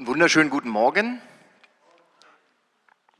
Einen 0.00 0.06
wunderschönen 0.06 0.48
guten 0.48 0.68
Morgen. 0.68 1.20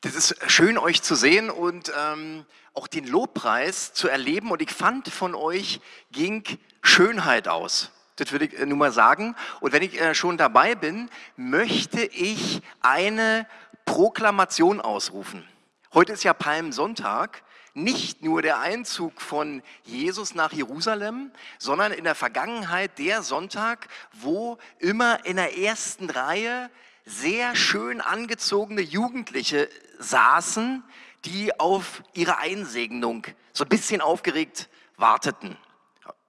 Das 0.03 0.15
ist 0.15 0.37
schön, 0.49 0.79
euch 0.79 1.03
zu 1.03 1.17
sehen 1.17 1.51
und 1.51 1.91
ähm, 1.99 2.47
auch 2.73 2.87
den 2.87 3.05
Lobpreis 3.05 3.93
zu 3.93 4.07
erleben. 4.07 4.53
Und 4.53 4.63
ich 4.63 4.71
fand, 4.71 5.09
von 5.09 5.35
euch 5.35 5.81
ging 6.13 6.45
Schönheit 6.81 7.49
aus. 7.49 7.91
Das 8.15 8.31
würde 8.31 8.45
ich 8.45 8.57
äh, 8.57 8.65
nur 8.65 8.79
mal 8.79 8.93
sagen. 8.93 9.35
Und 9.59 9.73
wenn 9.73 9.83
ich 9.83 10.01
äh, 10.01 10.15
schon 10.15 10.37
dabei 10.37 10.77
bin, 10.77 11.11
möchte 11.35 12.01
ich 12.05 12.63
eine 12.81 13.49
Proklamation 13.85 14.81
ausrufen. 14.81 15.45
Heute 15.93 16.13
ist 16.13 16.23
ja 16.23 16.33
Palmsonntag 16.33 17.43
nicht 17.83 18.23
nur 18.23 18.43
der 18.43 18.61
Einzug 18.61 19.21
von 19.21 19.63
Jesus 19.85 20.35
nach 20.35 20.53
Jerusalem, 20.53 21.31
sondern 21.59 21.93
in 21.93 22.05
der 22.05 22.15
Vergangenheit 22.15 22.99
der 22.99 23.23
Sonntag, 23.23 23.89
wo 24.13 24.59
immer 24.79 25.25
in 25.25 25.37
der 25.37 25.59
ersten 25.59 26.11
Reihe 26.11 26.71
sehr 27.05 27.57
schön 27.57 28.01
angezogene 28.01 28.83
Jugendliche 28.83 29.69
saßen, 29.99 30.85
die 31.25 31.59
auf 31.59 32.03
ihre 32.13 32.39
Einsegnung 32.39 33.27
so 33.53 33.65
ein 33.65 33.69
bisschen 33.69 34.01
aufgeregt 34.01 34.69
warteten. 34.97 35.57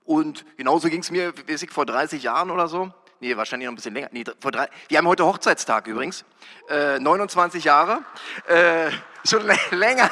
Und 0.06 0.46
genauso 0.58 0.90
ging 0.90 1.02
es 1.02 1.12
mir, 1.12 1.34
weiß 1.48 1.62
ich, 1.64 1.72
vor 1.72 1.86
30 1.86 2.24
Jahren 2.24 2.50
oder 2.50 2.68
so. 2.68 2.92
Nee, 3.20 3.36
wahrscheinlich 3.36 3.66
noch 3.66 3.74
ein 3.74 3.76
bisschen 3.76 3.94
länger. 3.94 4.10
Nee, 4.12 4.24
vor 4.40 4.52
drei, 4.52 4.70
wir 4.88 4.98
haben 4.98 5.08
heute 5.08 5.26
Hochzeitstag 5.26 5.88
übrigens. 5.88 6.24
Äh, 6.70 7.00
29 7.00 7.66
Jahre. 7.66 8.02
Äh, 8.48 8.92
schon 9.26 9.46
länger. 9.72 10.10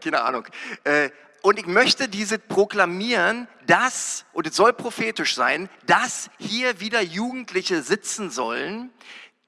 Keine 0.00 0.22
Ahnung. 0.22 0.46
Äh, 0.84 1.10
und 1.42 1.58
ich 1.58 1.66
möchte 1.66 2.08
diese 2.08 2.38
proklamieren, 2.38 3.46
dass, 3.66 4.24
und 4.32 4.46
es 4.46 4.56
soll 4.56 4.72
prophetisch 4.72 5.34
sein, 5.34 5.68
dass 5.86 6.30
hier 6.38 6.80
wieder 6.80 7.00
Jugendliche 7.00 7.82
sitzen 7.82 8.30
sollen, 8.30 8.90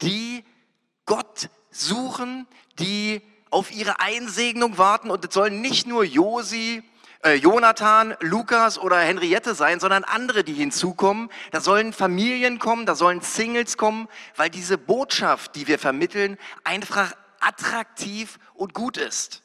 die 0.02 0.44
Gott 1.04 1.48
suchen, 1.70 2.46
die 2.78 3.22
auf 3.50 3.72
ihre 3.72 4.00
Einsegnung 4.00 4.78
warten. 4.78 5.10
Und 5.10 5.24
es 5.24 5.34
sollen 5.34 5.60
nicht 5.60 5.86
nur 5.86 6.04
Josi, 6.04 6.84
äh, 7.24 7.34
Jonathan, 7.34 8.14
Lukas 8.20 8.78
oder 8.78 8.98
Henriette 9.00 9.54
sein, 9.54 9.80
sondern 9.80 10.04
andere, 10.04 10.44
die 10.44 10.54
hinzukommen. 10.54 11.28
Da 11.50 11.60
sollen 11.60 11.92
Familien 11.92 12.58
kommen, 12.58 12.86
da 12.86 12.94
sollen 12.94 13.20
Singles 13.20 13.76
kommen, 13.76 14.08
weil 14.36 14.48
diese 14.48 14.78
Botschaft, 14.78 15.56
die 15.56 15.66
wir 15.66 15.78
vermitteln, 15.78 16.38
einfach 16.64 17.12
attraktiv 17.40 18.38
und 18.54 18.74
gut 18.74 18.96
ist. 18.96 19.42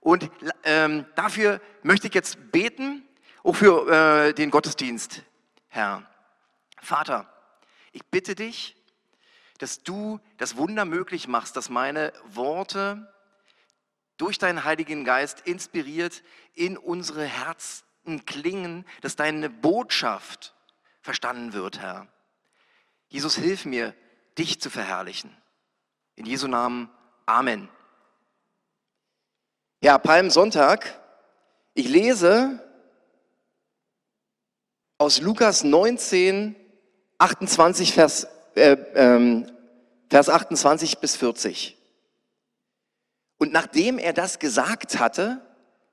Und 0.00 0.30
ähm, 0.64 1.06
dafür 1.14 1.60
möchte 1.82 2.08
ich 2.08 2.14
jetzt 2.14 2.52
beten, 2.52 3.06
auch 3.42 3.56
für 3.56 3.88
äh, 4.28 4.34
den 4.34 4.50
Gottesdienst, 4.50 5.22
Herr. 5.68 6.02
Vater, 6.80 7.32
ich 7.92 8.04
bitte 8.06 8.34
dich, 8.34 8.76
dass 9.58 9.82
du 9.82 10.20
das 10.36 10.56
Wunder 10.56 10.84
möglich 10.84 11.28
machst, 11.28 11.56
dass 11.56 11.68
meine 11.68 12.12
Worte 12.26 13.12
durch 14.16 14.38
deinen 14.38 14.64
Heiligen 14.64 15.04
Geist 15.04 15.40
inspiriert 15.40 16.22
in 16.54 16.76
unsere 16.76 17.24
Herzen 17.24 18.24
klingen, 18.26 18.84
dass 19.00 19.16
deine 19.16 19.50
Botschaft 19.50 20.54
verstanden 21.02 21.52
wird, 21.52 21.78
Herr. 21.80 22.08
Jesus, 23.08 23.36
hilf 23.36 23.64
mir, 23.64 23.94
dich 24.36 24.60
zu 24.60 24.70
verherrlichen. 24.70 25.34
In 26.18 26.26
Jesu 26.26 26.48
Namen, 26.48 26.90
Amen. 27.26 27.68
Ja, 29.80 29.98
Palmsonntag. 29.98 31.00
Ich 31.74 31.88
lese 31.88 32.58
aus 34.98 35.20
Lukas 35.20 35.62
19, 35.62 36.56
28, 37.18 37.92
Vers, 37.92 38.26
äh, 38.56 38.76
ähm, 38.96 39.48
Vers 40.10 40.28
28 40.28 40.98
bis 40.98 41.14
40. 41.14 41.76
Und 43.38 43.52
nachdem 43.52 43.98
er 44.00 44.12
das 44.12 44.40
gesagt 44.40 44.98
hatte, 44.98 45.40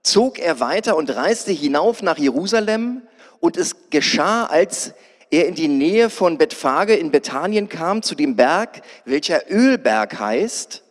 zog 0.02 0.40
er 0.40 0.60
weiter 0.60 0.98
und 0.98 1.12
reiste 1.12 1.52
hinauf 1.52 2.02
nach 2.02 2.18
Jerusalem. 2.18 3.04
Und 3.42 3.58
es 3.58 3.92
geschah, 3.92 4.48
als 4.48 4.96
er 5.32 5.48
in 5.48 5.56
die 5.56 5.68
Nähe 5.68 6.10
von 6.10 6.38
Bethphage 6.38 6.96
in 6.96 7.12
Bethanien 7.12 7.70
kam, 7.70 8.02
zu 8.02 8.16
dem 8.16 8.36
Berg, 8.36 8.82
welcher 9.06 9.50
Ölberg 9.50 10.20
heißt, 10.20 10.84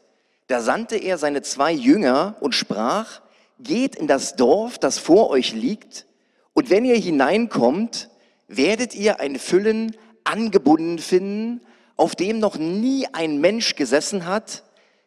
da 0.46 0.60
sandte 0.60 0.96
er 0.96 1.18
seine 1.18 1.42
zwei 1.42 1.72
Jünger 1.72 2.36
und 2.40 2.54
sprach, 2.54 3.22
geht 3.58 3.96
in 3.96 4.06
das 4.06 4.36
Dorf, 4.36 4.78
das 4.78 4.98
vor 4.98 5.30
euch 5.30 5.52
liegt, 5.52 6.06
und 6.52 6.70
wenn 6.70 6.84
ihr 6.84 6.96
hineinkommt, 6.96 8.08
werdet 8.46 8.94
ihr 8.94 9.20
ein 9.20 9.38
Füllen 9.38 9.96
angebunden 10.22 10.98
finden, 10.98 11.60
auf 11.96 12.14
dem 12.14 12.38
noch 12.38 12.56
nie 12.56 13.06
ein 13.12 13.40
Mensch 13.40 13.74
gesessen 13.74 14.26
hat, 14.26 14.62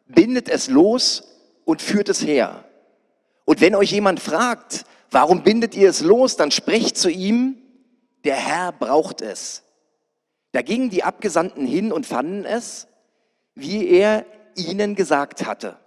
bindet 0.07 0.49
es 0.49 0.69
los 0.69 1.23
und 1.65 1.81
führt 1.81 2.09
es 2.09 2.21
her. 2.21 2.63
Und 3.45 3.61
wenn 3.61 3.75
euch 3.75 3.91
jemand 3.91 4.19
fragt, 4.19 4.85
warum 5.09 5.43
bindet 5.43 5.75
ihr 5.75 5.89
es 5.89 6.01
los, 6.01 6.35
dann 6.35 6.51
sprecht 6.51 6.97
zu 6.97 7.09
ihm, 7.09 7.57
der 8.23 8.35
Herr 8.35 8.71
braucht 8.71 9.21
es. 9.21 9.63
Da 10.51 10.61
gingen 10.61 10.89
die 10.89 11.03
Abgesandten 11.03 11.65
hin 11.65 11.91
und 11.91 12.05
fanden 12.05 12.45
es, 12.45 12.87
wie 13.55 13.87
er 13.87 14.25
ihnen 14.55 14.95
gesagt 14.95 15.45
hatte. 15.45 15.77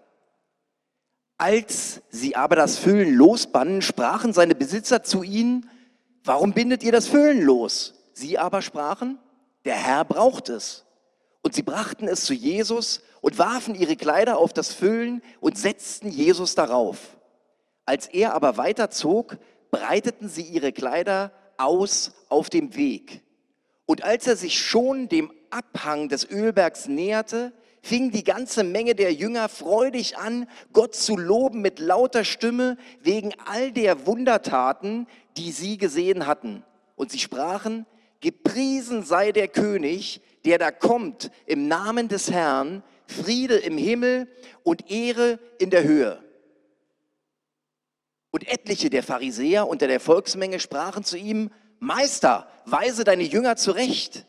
Als 1.38 2.02
sie 2.10 2.36
aber 2.36 2.54
das 2.54 2.78
Füllen 2.78 3.14
losbannen, 3.14 3.80
sprachen 3.82 4.32
seine 4.32 4.54
Besitzer 4.54 5.02
zu 5.02 5.22
ihnen, 5.22 5.70
warum 6.22 6.52
bindet 6.52 6.82
ihr 6.82 6.92
das 6.92 7.08
Füllen 7.08 7.42
los? 7.42 7.94
Sie 8.12 8.38
aber 8.38 8.60
sprachen, 8.60 9.18
der 9.64 9.74
Herr 9.76 10.04
braucht 10.04 10.50
es. 10.50 10.84
Und 11.42 11.54
sie 11.54 11.62
brachten 11.62 12.08
es 12.08 12.24
zu 12.24 12.34
Jesus 12.34 13.00
und 13.22 13.38
warfen 13.38 13.74
ihre 13.74 13.96
Kleider 13.96 14.38
auf 14.38 14.52
das 14.52 14.72
Füllen 14.72 15.22
und 15.40 15.56
setzten 15.56 16.08
Jesus 16.10 16.54
darauf. 16.54 17.16
Als 17.86 18.06
er 18.06 18.34
aber 18.34 18.56
weiterzog, 18.56 19.38
breiteten 19.70 20.28
sie 20.28 20.42
ihre 20.42 20.72
Kleider 20.72 21.32
aus 21.60 22.12
auf 22.28 22.50
dem 22.50 22.76
Weg. 22.76 23.22
Und 23.86 24.04
als 24.04 24.26
er 24.26 24.36
sich 24.36 24.58
schon 24.58 25.08
dem 25.08 25.32
Abhang 25.50 26.08
des 26.08 26.28
Ölbergs 26.30 26.86
näherte, 26.86 27.52
fing 27.82 28.10
die 28.10 28.24
ganze 28.24 28.62
Menge 28.62 28.94
der 28.94 29.12
Jünger 29.12 29.48
freudig 29.48 30.16
an, 30.18 30.46
Gott 30.72 30.94
zu 30.94 31.16
loben 31.16 31.60
mit 31.60 31.78
lauter 31.78 32.24
Stimme 32.24 32.76
wegen 33.00 33.32
all 33.46 33.72
der 33.72 34.06
Wundertaten, 34.06 35.06
die 35.36 35.50
sie 35.50 35.76
gesehen 35.78 36.26
hatten. 36.26 36.62
Und 36.96 37.10
sie 37.10 37.18
sprachen, 37.18 37.86
gepriesen 38.20 39.02
sei 39.02 39.32
der 39.32 39.48
König, 39.48 40.20
der 40.44 40.58
da 40.58 40.70
kommt 40.70 41.30
im 41.46 41.68
Namen 41.68 42.08
des 42.08 42.30
Herrn, 42.30 42.82
Friede 43.06 43.56
im 43.56 43.76
Himmel 43.76 44.28
und 44.62 44.90
Ehre 44.90 45.38
in 45.58 45.70
der 45.70 45.82
Höhe. 45.84 46.22
Und 48.30 48.48
etliche 48.48 48.90
der 48.90 49.02
Pharisäer 49.02 49.68
unter 49.68 49.88
der 49.88 50.00
Volksmenge 50.00 50.60
sprachen 50.60 51.04
zu 51.04 51.16
ihm, 51.16 51.50
Meister, 51.80 52.48
weise 52.64 53.04
deine 53.04 53.24
Jünger 53.24 53.56
zurecht. 53.56 54.26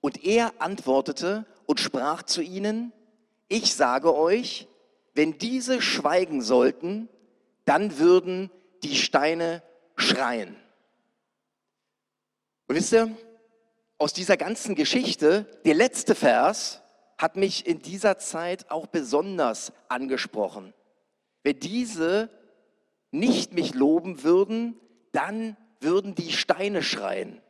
Und 0.00 0.24
er 0.24 0.52
antwortete 0.58 1.46
und 1.66 1.80
sprach 1.80 2.22
zu 2.22 2.42
ihnen, 2.42 2.92
ich 3.48 3.74
sage 3.74 4.14
euch, 4.14 4.68
wenn 5.14 5.38
diese 5.38 5.82
schweigen 5.82 6.40
sollten, 6.40 7.08
dann 7.64 7.98
würden 7.98 8.50
die 8.82 8.96
Steine 8.96 9.62
schreien. 9.96 10.56
Und 12.66 12.76
wisst 12.76 12.92
ihr, 12.92 13.14
aus 13.98 14.12
dieser 14.12 14.36
ganzen 14.36 14.74
Geschichte, 14.74 15.46
der 15.64 15.74
letzte 15.74 16.14
Vers, 16.14 16.80
hat 17.18 17.36
mich 17.36 17.66
in 17.66 17.80
dieser 17.80 18.18
Zeit 18.18 18.70
auch 18.70 18.86
besonders 18.86 19.72
angesprochen. 19.88 20.72
Wenn 21.44 21.60
diese 21.60 22.30
nicht 23.12 23.54
mich 23.54 23.74
loben 23.74 24.24
würden, 24.24 24.80
dann 25.12 25.56
würden 25.80 26.14
die 26.14 26.32
Steine 26.32 26.82
schreien. 26.82 27.40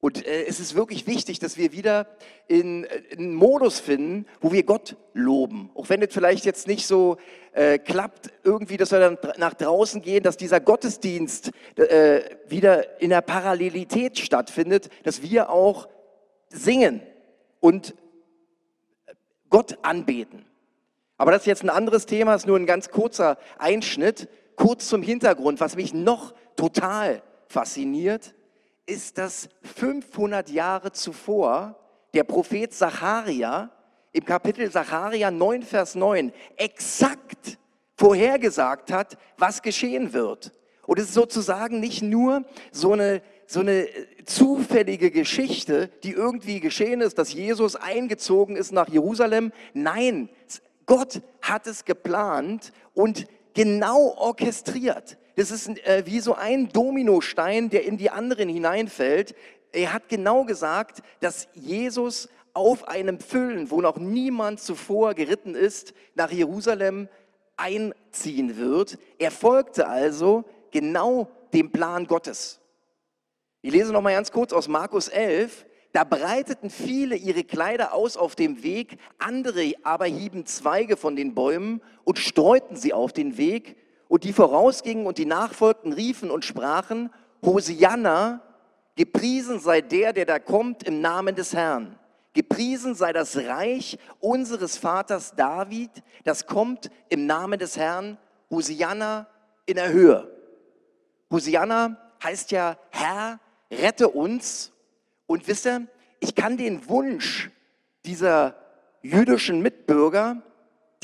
Und 0.00 0.26
äh, 0.26 0.46
es 0.46 0.60
ist 0.60 0.74
wirklich 0.74 1.06
wichtig, 1.06 1.38
dass 1.40 1.58
wir 1.58 1.72
wieder 1.72 2.06
in, 2.48 2.84
äh, 2.84 2.96
in 3.10 3.18
einen 3.18 3.34
Modus 3.34 3.80
finden, 3.80 4.26
wo 4.40 4.50
wir 4.50 4.62
Gott 4.62 4.96
loben. 5.12 5.70
Auch 5.74 5.90
wenn 5.90 6.00
es 6.00 6.14
vielleicht 6.14 6.46
jetzt 6.46 6.66
nicht 6.66 6.86
so 6.86 7.18
äh, 7.52 7.78
klappt, 7.78 8.30
irgendwie, 8.42 8.78
dass 8.78 8.92
wir 8.92 9.00
dann 9.00 9.18
nach 9.36 9.52
draußen 9.52 10.00
gehen, 10.00 10.22
dass 10.22 10.38
dieser 10.38 10.60
Gottesdienst 10.60 11.50
äh, 11.76 12.22
wieder 12.48 13.00
in 13.02 13.10
der 13.10 13.20
Parallelität 13.20 14.18
stattfindet, 14.18 14.88
dass 15.04 15.20
wir 15.20 15.50
auch 15.50 15.86
singen 16.48 17.02
und 17.60 17.94
Gott 19.50 19.78
anbeten. 19.82 20.46
Aber 21.18 21.32
das 21.32 21.42
ist 21.42 21.46
jetzt 21.46 21.62
ein 21.62 21.70
anderes 21.70 22.06
Thema, 22.06 22.34
ist 22.34 22.46
nur 22.46 22.58
ein 22.58 22.64
ganz 22.64 22.88
kurzer 22.88 23.36
Einschnitt. 23.58 24.28
Kurz 24.60 24.88
zum 24.88 25.00
Hintergrund, 25.00 25.58
was 25.58 25.74
mich 25.74 25.94
noch 25.94 26.34
total 26.54 27.22
fasziniert, 27.48 28.34
ist, 28.84 29.16
dass 29.16 29.48
500 29.62 30.50
Jahre 30.50 30.92
zuvor 30.92 31.76
der 32.12 32.24
Prophet 32.24 32.70
Zacharia 32.70 33.70
im 34.12 34.22
Kapitel 34.22 34.70
Zacharia 34.70 35.30
9, 35.30 35.62
Vers 35.62 35.94
9 35.94 36.30
exakt 36.58 37.56
vorhergesagt 37.96 38.92
hat, 38.92 39.16
was 39.38 39.62
geschehen 39.62 40.12
wird. 40.12 40.52
Und 40.86 40.98
es 40.98 41.06
ist 41.06 41.14
sozusagen 41.14 41.80
nicht 41.80 42.02
nur 42.02 42.44
so 42.70 42.92
eine 42.92 43.22
so 43.46 43.60
eine 43.60 43.88
zufällige 44.26 45.10
Geschichte, 45.10 45.88
die 46.04 46.12
irgendwie 46.12 46.60
geschehen 46.60 47.00
ist, 47.00 47.18
dass 47.18 47.32
Jesus 47.32 47.76
eingezogen 47.76 48.56
ist 48.56 48.72
nach 48.72 48.90
Jerusalem. 48.90 49.52
Nein, 49.72 50.28
Gott 50.84 51.22
hat 51.40 51.66
es 51.66 51.84
geplant 51.86 52.72
und 52.92 53.26
genau 53.54 54.14
orchestriert. 54.16 55.18
Das 55.36 55.50
ist 55.50 55.68
äh, 55.86 56.02
wie 56.06 56.20
so 56.20 56.34
ein 56.34 56.68
Dominostein, 56.68 57.70
der 57.70 57.84
in 57.84 57.96
die 57.96 58.10
anderen 58.10 58.48
hineinfällt. 58.48 59.34
Er 59.72 59.92
hat 59.92 60.08
genau 60.08 60.44
gesagt, 60.44 61.02
dass 61.20 61.48
Jesus 61.54 62.28
auf 62.52 62.88
einem 62.88 63.20
Füllen, 63.20 63.70
wo 63.70 63.80
noch 63.80 63.96
niemand 63.96 64.60
zuvor 64.60 65.14
geritten 65.14 65.54
ist, 65.54 65.94
nach 66.14 66.30
Jerusalem 66.30 67.08
einziehen 67.56 68.56
wird. 68.56 68.98
Er 69.18 69.30
folgte 69.30 69.86
also 69.86 70.44
genau 70.70 71.28
dem 71.52 71.70
Plan 71.70 72.06
Gottes. 72.06 72.60
Ich 73.62 73.72
lese 73.72 73.92
noch 73.92 74.02
mal 74.02 74.14
ganz 74.14 74.32
kurz 74.32 74.52
aus 74.52 74.68
Markus 74.68 75.08
11. 75.08 75.66
Da 75.92 76.04
breiteten 76.04 76.70
viele 76.70 77.16
ihre 77.16 77.42
Kleider 77.42 77.94
aus 77.94 78.16
auf 78.16 78.36
dem 78.36 78.62
Weg, 78.62 78.98
andere 79.18 79.72
aber 79.82 80.06
hieben 80.06 80.46
Zweige 80.46 80.96
von 80.96 81.16
den 81.16 81.34
Bäumen 81.34 81.82
und 82.04 82.18
streuten 82.18 82.76
sie 82.76 82.92
auf 82.92 83.12
den 83.12 83.36
Weg. 83.36 83.76
Und 84.08 84.24
die 84.24 84.32
vorausgingen 84.32 85.06
und 85.06 85.18
die 85.18 85.26
nachfolgten 85.26 85.92
riefen 85.92 86.30
und 86.30 86.44
sprachen, 86.44 87.10
Hosianna, 87.44 88.42
gepriesen 88.96 89.60
sei 89.60 89.80
der, 89.80 90.12
der 90.12 90.26
da 90.26 90.38
kommt 90.38 90.82
im 90.84 91.00
Namen 91.00 91.34
des 91.34 91.54
Herrn. 91.54 91.98
Gepriesen 92.32 92.94
sei 92.94 93.12
das 93.12 93.36
Reich 93.36 93.98
unseres 94.20 94.76
Vaters 94.76 95.34
David, 95.34 95.90
das 96.22 96.46
kommt 96.46 96.90
im 97.08 97.26
Namen 97.26 97.58
des 97.58 97.76
Herrn. 97.76 98.18
Hosianna 98.50 99.26
in 99.66 99.76
der 99.76 99.92
Höhe. 99.92 100.28
Hosianna 101.30 101.96
heißt 102.22 102.50
ja 102.50 102.76
Herr, 102.90 103.40
rette 103.70 104.08
uns. 104.08 104.72
Und 105.30 105.46
wisst 105.46 105.64
ihr, 105.64 105.86
ich 106.18 106.34
kann 106.34 106.56
den 106.56 106.88
Wunsch 106.88 107.52
dieser 108.04 108.56
jüdischen 109.00 109.62
Mitbürger, 109.62 110.42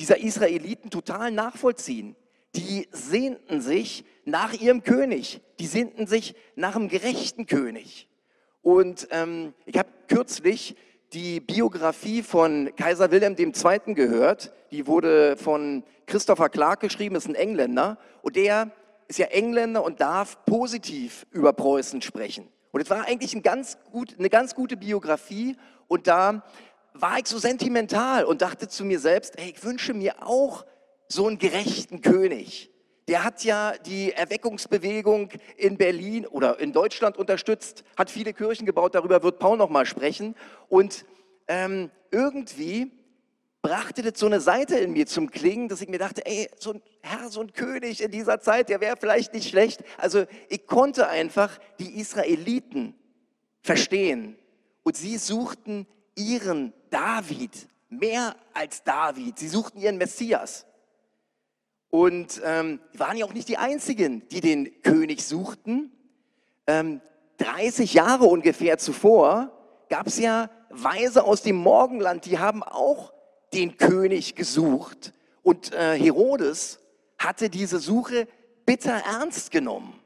dieser 0.00 0.18
Israeliten 0.18 0.90
total 0.90 1.30
nachvollziehen. 1.30 2.16
Die 2.56 2.88
sehnten 2.90 3.60
sich 3.60 4.04
nach 4.24 4.52
ihrem 4.52 4.82
König, 4.82 5.42
die 5.60 5.68
sehnten 5.68 6.08
sich 6.08 6.34
nach 6.56 6.74
einem 6.74 6.88
gerechten 6.88 7.46
König. 7.46 8.08
Und 8.62 9.06
ähm, 9.12 9.54
ich 9.64 9.78
habe 9.78 9.90
kürzlich 10.08 10.74
die 11.12 11.38
Biografie 11.38 12.24
von 12.24 12.74
Kaiser 12.74 13.12
Wilhelm 13.12 13.36
II. 13.38 13.94
gehört. 13.94 14.52
Die 14.72 14.88
wurde 14.88 15.36
von 15.36 15.84
Christopher 16.06 16.48
Clark 16.48 16.80
geschrieben, 16.80 17.14
ist 17.14 17.28
ein 17.28 17.36
Engländer. 17.36 17.96
Und 18.22 18.34
der 18.34 18.72
ist 19.06 19.20
ja 19.20 19.26
Engländer 19.26 19.84
und 19.84 20.00
darf 20.00 20.44
positiv 20.46 21.28
über 21.30 21.52
Preußen 21.52 22.02
sprechen. 22.02 22.48
Und 22.76 22.82
es 22.82 22.90
war 22.90 23.06
eigentlich 23.06 23.34
ein 23.34 23.40
ganz 23.40 23.78
gut, 23.90 24.16
eine 24.18 24.28
ganz 24.28 24.54
gute 24.54 24.76
Biografie. 24.76 25.56
Und 25.88 26.06
da 26.08 26.42
war 26.92 27.18
ich 27.18 27.26
so 27.26 27.38
sentimental 27.38 28.24
und 28.24 28.42
dachte 28.42 28.68
zu 28.68 28.84
mir 28.84 29.00
selbst, 29.00 29.32
hey, 29.38 29.54
ich 29.56 29.64
wünsche 29.64 29.94
mir 29.94 30.16
auch 30.28 30.66
so 31.08 31.26
einen 31.26 31.38
gerechten 31.38 32.02
König. 32.02 32.70
Der 33.08 33.24
hat 33.24 33.44
ja 33.44 33.72
die 33.78 34.12
Erweckungsbewegung 34.12 35.30
in 35.56 35.78
Berlin 35.78 36.26
oder 36.26 36.60
in 36.60 36.74
Deutschland 36.74 37.16
unterstützt, 37.16 37.82
hat 37.96 38.10
viele 38.10 38.34
Kirchen 38.34 38.66
gebaut, 38.66 38.94
darüber 38.94 39.22
wird 39.22 39.38
Paul 39.38 39.56
nochmal 39.56 39.86
sprechen. 39.86 40.34
Und 40.68 41.06
ähm, 41.48 41.90
irgendwie 42.10 42.92
brachte 43.62 44.02
das 44.02 44.18
so 44.18 44.26
eine 44.26 44.40
Seite 44.40 44.78
in 44.78 44.92
mir 44.92 45.06
zum 45.06 45.30
Klingen, 45.30 45.68
dass 45.68 45.80
ich 45.80 45.88
mir 45.88 45.98
dachte, 45.98 46.24
ey, 46.24 46.48
so 46.58 46.74
ein 46.74 46.82
Herr, 47.02 47.28
so 47.30 47.40
ein 47.40 47.52
König 47.52 48.02
in 48.02 48.10
dieser 48.10 48.40
Zeit, 48.40 48.68
der 48.68 48.80
wäre 48.80 48.96
vielleicht 48.96 49.34
nicht 49.34 49.48
schlecht. 49.48 49.82
Also 49.98 50.24
ich 50.48 50.66
konnte 50.66 51.08
einfach 51.08 51.58
die 51.78 51.98
Israeliten 51.98 52.94
verstehen. 53.62 54.38
Und 54.82 54.96
sie 54.96 55.18
suchten 55.18 55.86
ihren 56.14 56.72
David, 56.90 57.68
mehr 57.88 58.36
als 58.54 58.84
David. 58.84 59.38
Sie 59.38 59.48
suchten 59.48 59.78
ihren 59.78 59.98
Messias. 59.98 60.66
Und 61.90 62.40
ähm, 62.44 62.80
waren 62.94 63.16
ja 63.16 63.26
auch 63.26 63.32
nicht 63.32 63.48
die 63.48 63.58
Einzigen, 63.58 64.28
die 64.28 64.40
den 64.40 64.82
König 64.82 65.24
suchten. 65.24 65.92
Ähm, 66.66 67.00
30 67.38 67.94
Jahre 67.94 68.24
ungefähr 68.24 68.78
zuvor 68.78 69.52
gab 69.88 70.06
es 70.06 70.18
ja 70.18 70.50
Weise 70.70 71.24
aus 71.24 71.42
dem 71.42 71.56
Morgenland, 71.56 72.26
die 72.26 72.38
haben 72.38 72.62
auch 72.62 73.12
den 73.56 73.76
König 73.78 74.34
gesucht. 74.34 75.12
Und 75.42 75.72
äh, 75.72 75.98
Herodes 75.98 76.78
hatte 77.18 77.48
diese 77.48 77.78
Suche 77.78 78.28
bitter 78.66 78.92
ernst 78.92 79.50
genommen. 79.50 79.98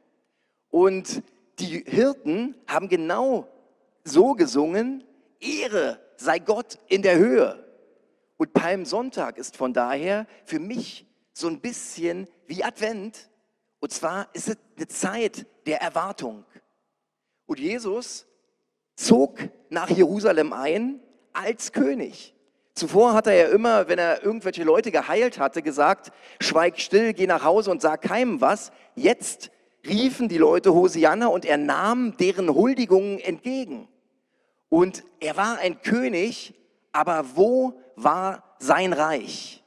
Und 0.71 1.23
die 1.59 1.83
Hirten 1.85 2.55
haben 2.67 2.89
genau 2.89 3.49
so 4.05 4.35
gesungen, 4.35 5.05
Ehre 5.41 5.99
sei 6.17 6.39
Gott 6.39 6.79
in 6.89 7.03
der 7.03 7.17
Höhe. 7.17 7.67
Und 8.37 8.53
Palmsonntag 8.53 9.37
ist 9.37 9.57
von 9.57 9.73
daher 9.73 10.27
für 10.45 10.61
mich 10.61 11.07
so 11.33 11.49
ein 11.49 11.61
bisschen 11.61 12.29
wie 12.47 12.63
Advent. 12.63 13.29
Und 13.81 13.93
zwar 13.93 14.29
ist 14.33 14.49
es 14.49 14.57
eine 14.77 14.89
Zeit 14.89 15.47
der 15.67 15.81
Erwartung. 15.81 16.45
Und 17.47 17.59
Jesus 17.59 18.27
zog 18.95 19.39
nach 19.71 19.91
Jerusalem 19.91 20.53
ein 20.53 21.01
als 21.33 21.73
König. 21.73 22.35
Zuvor 22.81 23.13
hat 23.13 23.27
er 23.27 23.35
ja 23.35 23.49
immer, 23.49 23.89
wenn 23.89 23.99
er 23.99 24.25
irgendwelche 24.25 24.65
Leute 24.65 24.91
geheilt 24.91 25.39
hatte, 25.39 25.61
gesagt, 25.61 26.13
schweig 26.41 26.81
still, 26.81 27.13
geh 27.13 27.27
nach 27.27 27.45
Hause 27.45 27.71
und 27.71 27.83
sag 27.83 28.01
keinem 28.01 28.41
was. 28.41 28.73
Jetzt 28.95 29.51
riefen 29.87 30.31
die 30.31 30.39
Leute 30.39 30.73
Hosianna 30.73 31.27
und 31.27 31.45
er 31.45 31.59
nahm 31.59 32.17
deren 32.17 32.49
Huldigungen 32.49 33.19
entgegen. 33.19 33.87
Und 34.71 35.05
er 35.21 35.37
war 35.37 35.59
ein 35.59 35.83
König, 35.83 36.55
aber 36.91 37.27
wo 37.35 37.79
war 37.97 38.57
sein 38.59 38.95
Reich? 38.95 39.63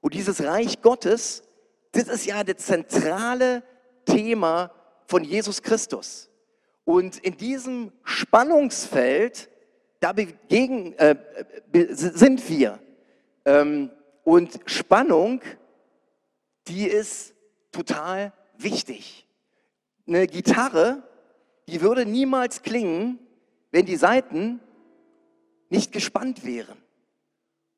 Und 0.00 0.14
dieses 0.14 0.44
Reich 0.44 0.82
Gottes, 0.82 1.42
das 1.90 2.04
ist 2.06 2.26
ja 2.26 2.44
das 2.44 2.64
zentrale 2.64 3.64
Thema 4.04 4.70
von 5.08 5.24
Jesus 5.24 5.62
Christus. 5.62 6.30
Und 6.84 7.18
in 7.18 7.36
diesem 7.36 7.90
Spannungsfeld 8.04 9.48
da 10.00 10.12
äh, 10.12 11.16
sind 11.90 12.48
wir. 12.48 12.78
Ähm, 13.44 13.90
und 14.24 14.58
Spannung, 14.66 15.40
die 16.68 16.86
ist 16.86 17.34
total 17.72 18.32
wichtig. 18.58 19.26
Eine 20.06 20.26
Gitarre, 20.26 21.02
die 21.68 21.80
würde 21.80 22.06
niemals 22.06 22.62
klingen, 22.62 23.18
wenn 23.70 23.86
die 23.86 23.96
Saiten 23.96 24.60
nicht 25.68 25.92
gespannt 25.92 26.44
wären. 26.44 26.76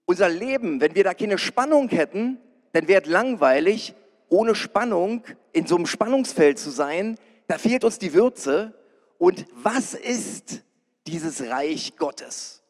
Unser 0.04 0.28
Leben, 0.28 0.80
wenn 0.80 0.94
wir 0.94 1.04
da 1.04 1.14
keine 1.14 1.38
Spannung 1.38 1.88
hätten, 1.88 2.38
dann 2.72 2.88
wäre 2.88 3.02
es 3.02 3.08
langweilig, 3.08 3.94
ohne 4.28 4.54
Spannung 4.54 5.24
in 5.52 5.66
so 5.66 5.76
einem 5.76 5.86
Spannungsfeld 5.86 6.58
zu 6.58 6.70
sein. 6.70 7.18
Da 7.46 7.58
fehlt 7.58 7.84
uns 7.84 7.98
die 7.98 8.12
Würze. 8.12 8.74
Und 9.18 9.46
was 9.54 9.94
ist 9.94 10.62
dieses 11.08 11.40
Reich 11.48 11.96
Gottes. 11.96 12.62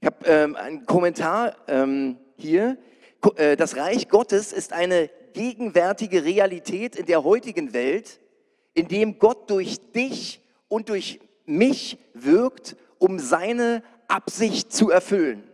Ich 0.00 0.06
habe 0.06 0.26
ähm, 0.26 0.56
einen 0.56 0.84
Kommentar 0.84 1.56
ähm, 1.68 2.18
hier. 2.36 2.76
Äh, 3.36 3.56
das 3.56 3.76
Reich 3.76 4.08
Gottes 4.08 4.52
ist 4.52 4.72
eine 4.72 5.08
gegenwärtige 5.32 6.24
Realität 6.24 6.96
in 6.96 7.06
der 7.06 7.22
heutigen 7.22 7.72
Welt, 7.72 8.20
in 8.74 8.88
dem 8.88 9.18
Gott 9.18 9.48
durch 9.48 9.78
dich 9.92 10.42
und 10.68 10.88
durch 10.88 11.20
mich 11.44 11.98
wirkt, 12.14 12.76
um 12.98 13.18
seine 13.18 13.82
Absicht 14.08 14.72
zu 14.72 14.90
erfüllen. 14.90 15.48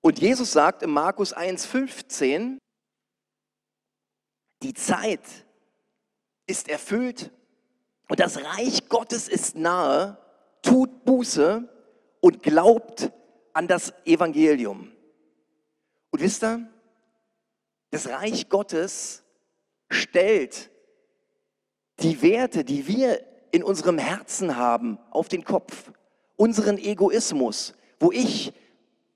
Und 0.00 0.20
Jesus 0.20 0.52
sagt 0.52 0.82
in 0.82 0.90
Markus 0.90 1.36
1,15, 1.36 2.58
die 4.62 4.74
Zeit 4.74 5.20
ist 6.46 6.68
erfüllt 6.68 7.30
und 8.08 8.20
das 8.20 8.42
Reich 8.42 8.88
Gottes 8.88 9.28
ist 9.28 9.54
nahe 9.54 10.16
tut 10.68 11.04
Buße 11.04 11.66
und 12.20 12.42
glaubt 12.42 13.10
an 13.54 13.66
das 13.66 13.92
Evangelium. 14.04 14.92
Und 16.10 16.20
wisst 16.20 16.44
ihr, 16.44 16.68
das 17.90 18.08
Reich 18.08 18.48
Gottes 18.48 19.24
stellt 19.88 20.70
die 22.00 22.20
Werte, 22.20 22.64
die 22.64 22.86
wir 22.86 23.24
in 23.50 23.62
unserem 23.62 23.98
Herzen 23.98 24.56
haben, 24.56 24.98
auf 25.10 25.28
den 25.28 25.42
Kopf. 25.42 25.90
Unseren 26.36 26.76
Egoismus, 26.76 27.74
wo 27.98 28.12
ich 28.12 28.52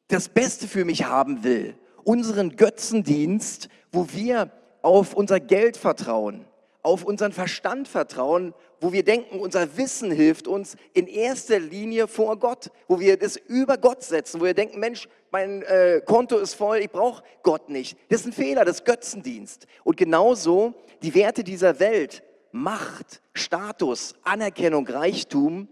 das 0.09 0.31
Beste 0.31 0.67
für 0.67 0.85
mich 0.87 1.05
haben 1.05 1.45
will. 1.45 1.77
Unseren 2.03 2.57
Götzendienst, 2.57 3.69
wo 3.93 4.09
wir 4.13 4.51
auf 4.81 5.15
unser 5.15 5.39
Geld 5.39 5.77
vertrauen 5.77 6.47
auf 6.83 7.05
unseren 7.05 7.33
Verstand 7.33 7.89
vertrauen, 7.89 8.55
wo 8.83 8.93
wir 8.93 9.05
denken, 9.05 9.39
unser 9.39 9.77
Wissen 9.77 10.11
hilft 10.11 10.49
uns 10.49 10.77
in 10.93 11.07
erster 11.07 11.61
Linie 11.61 12.09
vor 12.09 12.37
Gott, 12.37 12.71
wo 12.89 12.99
wir 12.99 13.17
das 13.17 13.37
über 13.37 13.79
Gott 13.79 14.03
setzen, 14.03 14.41
wo 14.41 14.45
wir 14.45 14.55
denken, 14.55 14.81
Mensch, 14.81 15.09
mein 15.31 15.63
äh, 15.63 16.03
Konto 16.05 16.37
ist 16.37 16.55
voll, 16.55 16.79
ich 16.79 16.91
brauche 16.91 17.23
Gott 17.45 17.69
nicht. 17.69 17.97
Das 18.09 18.21
ist 18.21 18.27
ein 18.27 18.33
Fehler, 18.33 18.65
das 18.65 18.81
ist 18.81 18.85
Götzendienst. 18.85 19.69
Und 19.85 19.97
genauso 19.97 20.75
die 21.01 21.15
Werte 21.15 21.45
dieser 21.45 21.79
Welt, 21.79 22.25
Macht, 22.51 23.23
Status, 23.35 24.15
Anerkennung, 24.25 24.87
Reichtum, 24.89 25.69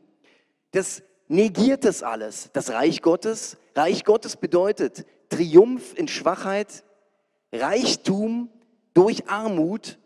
das 0.71 1.03
negiert 1.27 1.85
es 1.85 2.05
alles. 2.05 2.51
Das 2.53 2.71
Reich 2.71 3.03
Gottes. 3.03 3.57
Reich 3.75 4.05
Gottes 4.05 4.37
bedeutet 4.37 5.05
Triumph 5.29 5.95
in 5.97 6.07
Schwachheit, 6.07 6.85
Reichtum 7.53 8.51
durch 8.95 9.29
Armut, 9.29 9.99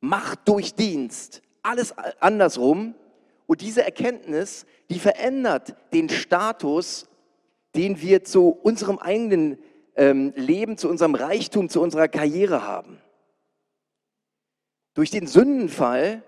Macht 0.00 0.48
durch 0.48 0.74
Dienst. 0.74 1.42
Alles 1.62 1.94
andersrum. 2.20 2.94
Und 3.46 3.60
diese 3.60 3.84
Erkenntnis, 3.84 4.66
die 4.90 4.98
verändert 4.98 5.74
den 5.92 6.08
Status, 6.08 7.08
den 7.74 8.00
wir 8.00 8.24
zu 8.24 8.48
unserem 8.48 8.98
eigenen 8.98 9.58
ähm, 9.96 10.32
Leben, 10.36 10.76
zu 10.76 10.88
unserem 10.88 11.14
Reichtum, 11.14 11.68
zu 11.68 11.80
unserer 11.80 12.08
Karriere 12.08 12.66
haben. 12.66 12.98
Durch 14.94 15.10
den 15.10 15.26
Sündenfall 15.26 16.22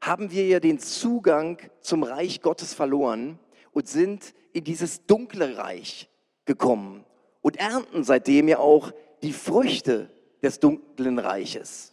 haben 0.00 0.32
wir 0.32 0.46
ja 0.46 0.60
den 0.60 0.78
Zugang 0.78 1.58
zum 1.80 2.02
Reich 2.02 2.42
Gottes 2.42 2.74
verloren 2.74 3.38
und 3.72 3.88
sind 3.88 4.34
in 4.52 4.64
dieses 4.64 5.06
dunkle 5.06 5.56
Reich 5.56 6.10
gekommen 6.44 7.04
und 7.40 7.56
ernten 7.56 8.02
seitdem 8.02 8.48
ja 8.48 8.58
auch 8.58 8.92
die 9.22 9.32
Früchte 9.32 10.10
des 10.42 10.58
dunklen 10.58 11.18
Reiches. 11.18 11.91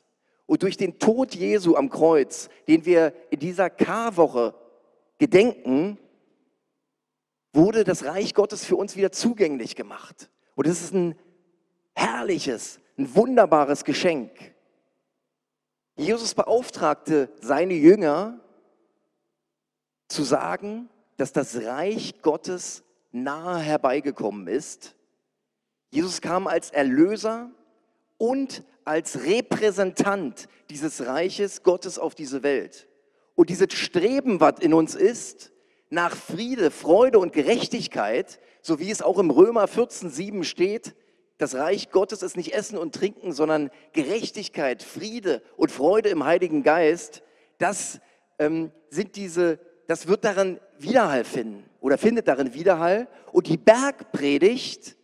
Und 0.50 0.64
durch 0.64 0.78
den 0.78 0.98
Tod 0.98 1.36
Jesu 1.36 1.76
am 1.76 1.92
Kreuz, 1.92 2.50
den 2.68 2.84
wir 2.84 3.14
in 3.30 3.38
dieser 3.38 3.70
Karwoche 3.70 4.56
gedenken, 5.20 6.00
wurde 7.54 7.84
das 7.84 8.04
Reich 8.04 8.34
Gottes 8.34 8.66
für 8.66 8.76
uns 8.76 8.96
wieder 8.96 9.12
zugänglich 9.12 9.76
gemacht. 9.76 10.32
Und 10.56 10.66
es 10.66 10.82
ist 10.82 10.96
ein 10.96 11.14
herrliches, 11.94 12.80
ein 12.98 13.14
wunderbares 13.16 13.84
Geschenk. 13.84 14.32
Jesus 15.96 16.34
beauftragte 16.34 17.32
seine 17.40 17.76
Jünger 17.76 18.40
zu 20.08 20.24
sagen, 20.24 20.90
dass 21.18 21.32
das 21.32 21.58
Reich 21.58 22.24
Gottes 22.24 22.84
nahe 23.12 23.60
herbeigekommen 23.60 24.48
ist. 24.48 24.96
Jesus 25.92 26.22
kam 26.22 26.48
als 26.48 26.72
Erlöser 26.72 27.52
und 28.18 28.64
als 28.90 29.24
Repräsentant 29.24 30.50
dieses 30.72 31.06
Reiches 31.06 31.62
Gottes 31.62 32.00
auf 32.00 32.16
diese 32.16 32.42
Welt. 32.42 32.88
Und 33.36 33.52
dieses 33.52 33.72
Streben, 33.72 34.40
was 34.40 34.56
in 34.62 34.74
uns 34.74 34.96
ist, 34.96 35.52
nach 35.92 36.16
Friede, 36.16 36.72
Freude 36.72 37.20
und 37.20 37.32
Gerechtigkeit, 37.32 38.40
so 38.64 38.80
wie 38.80 38.90
es 38.90 39.04
auch 39.04 39.20
im 39.20 39.30
Römer 39.30 39.66
14,7 39.66 40.44
steht, 40.44 40.96
das 41.38 41.54
Reich 41.54 41.92
Gottes 41.92 42.24
ist 42.24 42.36
nicht 42.36 42.56
Essen 42.56 42.80
und 42.80 42.96
Trinken, 42.96 43.32
sondern 43.32 43.70
Gerechtigkeit, 43.94 44.82
Friede 44.82 45.44
und 45.56 45.72
Freude 45.72 46.10
im 46.10 46.26
Heiligen 46.26 46.64
Geist. 46.64 47.22
Das 47.60 48.00
ähm, 48.40 48.72
sind 48.90 49.16
diese, 49.18 49.60
das 49.86 50.08
wird 50.08 50.26
darin 50.26 50.60
Widerhall 50.80 51.26
finden 51.26 51.64
oder 51.80 52.00
findet 52.00 52.28
darin 52.28 52.56
Widerhall. 52.56 53.08
Und 53.32 53.46
die 53.46 53.58
Bergpredigt, 53.58 54.98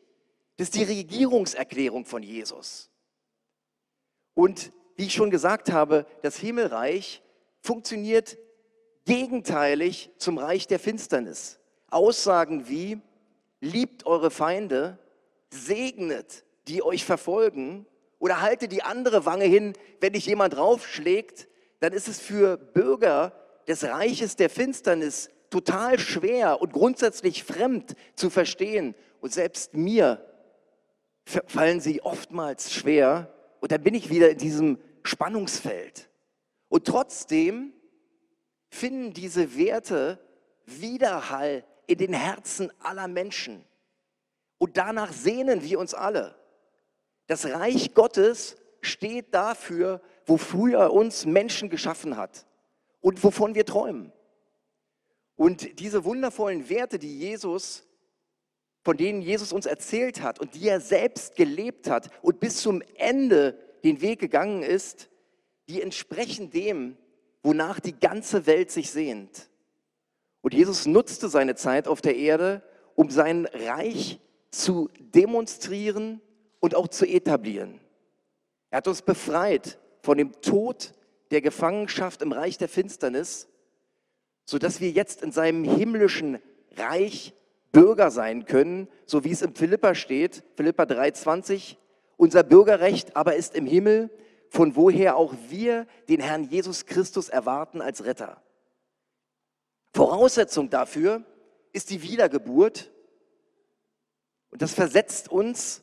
das 0.58 0.70
ist 0.70 0.75
die 0.75 0.84
Regierungserklärung 0.86 2.04
von 2.06 2.24
Jesus. 2.24 2.89
Und 4.36 4.72
wie 4.96 5.06
ich 5.06 5.13
schon 5.13 5.32
gesagt 5.32 5.72
habe, 5.72 6.06
das 6.22 6.38
Himmelreich 6.38 7.24
funktioniert 7.62 8.38
gegenteilig 9.06 10.12
zum 10.18 10.38
Reich 10.38 10.68
der 10.68 10.80
Finsternis. 10.80 11.60
Aussagen 11.89 12.68
wie, 12.68 13.00
liebt 13.62 14.06
eure 14.06 14.30
Feinde, 14.30 15.00
segnet, 15.50 16.44
die 16.68 16.84
euch 16.84 17.06
verfolgen 17.06 17.86
oder 18.20 18.42
haltet 18.42 18.72
die 18.72 18.84
andere 18.84 19.25
Wange 19.25 19.46
hin, 19.46 19.74
wenn 20.01 20.13
dich 20.13 20.25
jemand 20.25 20.56
draufschlägt, 20.56 21.48
dann 21.80 21.94
ist 21.94 22.08
es 22.08 22.20
für 22.20 22.58
Bürger 22.58 23.34
des 23.68 23.84
Reiches 23.84 24.36
der 24.36 24.50
Finsternis 24.50 25.30
total 25.50 26.00
schwer 26.00 26.62
und 26.62 26.74
grundsätzlich 26.74 27.44
fremd 27.44 27.96
zu 28.15 28.30
verstehen. 28.30 28.96
Und 29.22 29.34
selbst 29.34 29.74
mir 29.74 30.25
fallen 31.48 31.80
sie 31.80 32.01
oftmals 32.01 32.74
schwer. 32.74 33.32
Und 33.65 33.72
dann 33.72 33.81
bin 33.81 33.95
ich 33.95 34.12
wieder 34.12 34.29
in 34.29 34.38
diesem 34.38 34.77
Spannungsfeld. 35.01 36.07
Und 36.69 36.86
trotzdem 36.86 37.74
finden 38.69 39.12
diese 39.12 39.57
Werte 39.57 40.19
Widerhall 40.67 41.65
in 41.88 41.98
den 41.98 42.13
Herzen 42.13 42.72
aller 42.79 43.07
Menschen. 43.07 43.65
Und 44.60 44.77
danach 44.77 45.12
sehnen 45.12 45.63
wir 45.63 45.79
uns 45.79 45.95
alle. 45.95 46.36
Das 47.25 47.48
Reich 47.48 47.95
Gottes 47.95 48.55
steht 48.81 49.34
dafür, 49.34 50.00
wofür 50.27 50.81
er 50.81 50.93
uns 50.93 51.25
Menschen 51.25 51.72
geschaffen 51.72 52.17
hat 52.17 52.45
und 53.01 53.24
wovon 53.24 53.55
wir 53.55 53.65
träumen. 53.65 54.13
Und 55.38 55.79
diese 55.79 56.05
wundervollen 56.05 56.69
Werte, 56.69 57.00
die 57.00 57.17
Jesus, 57.17 57.84
von 58.86 58.96
denen 58.96 59.24
Jesus 59.24 59.51
uns 59.51 59.65
erzählt 59.65 60.22
hat 60.22 60.39
und 60.39 60.54
die 60.54 60.68
er 60.68 60.80
selbst 60.80 61.36
gelebt 61.36 61.89
hat 61.89 62.12
und 62.22 62.39
bis 62.39 62.62
zum 62.62 62.84
Ende 62.98 63.58
den 63.84 64.00
Weg 64.00 64.20
gegangen 64.20 64.62
ist, 64.62 65.10
die 65.68 65.82
entsprechen 65.82 66.51
dem, 66.51 66.96
wonach 67.42 67.80
die 67.80 68.00
ganze 68.00 68.46
Welt 68.46 68.70
sich 68.70 68.92
sehnt. 68.92 69.50
Und 70.42 70.54
Jesus 70.54 70.86
nutzte 70.86 71.30
seine 71.30 71.56
Zeit 71.56 71.88
auf 71.88 72.01
der 72.01 72.15
Erde, 72.15 72.62
um 72.94 73.10
sein 73.10 73.48
Reich 73.48 74.20
zu 74.51 74.92
demonstrieren 75.00 76.22
und 76.60 76.75
auch 76.75 76.88
zu 76.88 77.08
etablieren. 77.08 77.80
Er 78.70 78.77
hat 78.77 78.88
uns 78.88 79.01
befreit 79.01 79.80
von 80.04 80.20
dem 80.20 80.39
Tod 80.42 80.94
der 81.32 81.42
Gefangenschaft 81.42 82.22
im 82.22 82.32
Reich 82.32 82.60
der 82.60 82.70
Finsternis, 82.70 83.48
sodass 84.46 84.80
wir 84.80 84.92
jetzt 84.92 85.24
in 85.24 85.32
seinem 85.32 85.63
himmlischen 85.63 86.39
Reich 86.77 87.34
Bürger 87.75 88.10
sein 88.10 88.46
können, 88.46 88.88
so 89.05 89.25
wie 89.25 89.32
es 89.32 89.41
im 89.41 89.53
Philippa 89.53 89.96
steht, 89.96 90.46
Philippa 90.55 90.84
3,20. 90.84 91.75
Unser 92.15 92.44
Bürgerrecht 92.44 93.17
aber 93.17 93.36
ist 93.36 93.53
im 93.53 93.65
Himmel, 93.65 94.10
von 94.50 94.77
woher 94.77 95.17
auch 95.17 95.36
wir 95.50 95.86
den 96.08 96.22
Herrn 96.22 96.46
Jesus 96.46 96.86
Christus 96.86 97.27
erwarten 97.27 97.82
als 97.82 98.05
Retter. 98.05 98.41
Voraussetzung 99.94 100.70
dafür 100.70 101.25
ist 101.74 101.89
die 101.89 102.01
Wiedergeburt 102.01 102.89
und 104.51 104.62
das 104.62 104.74
versetzt 104.74 105.29
uns 105.29 105.82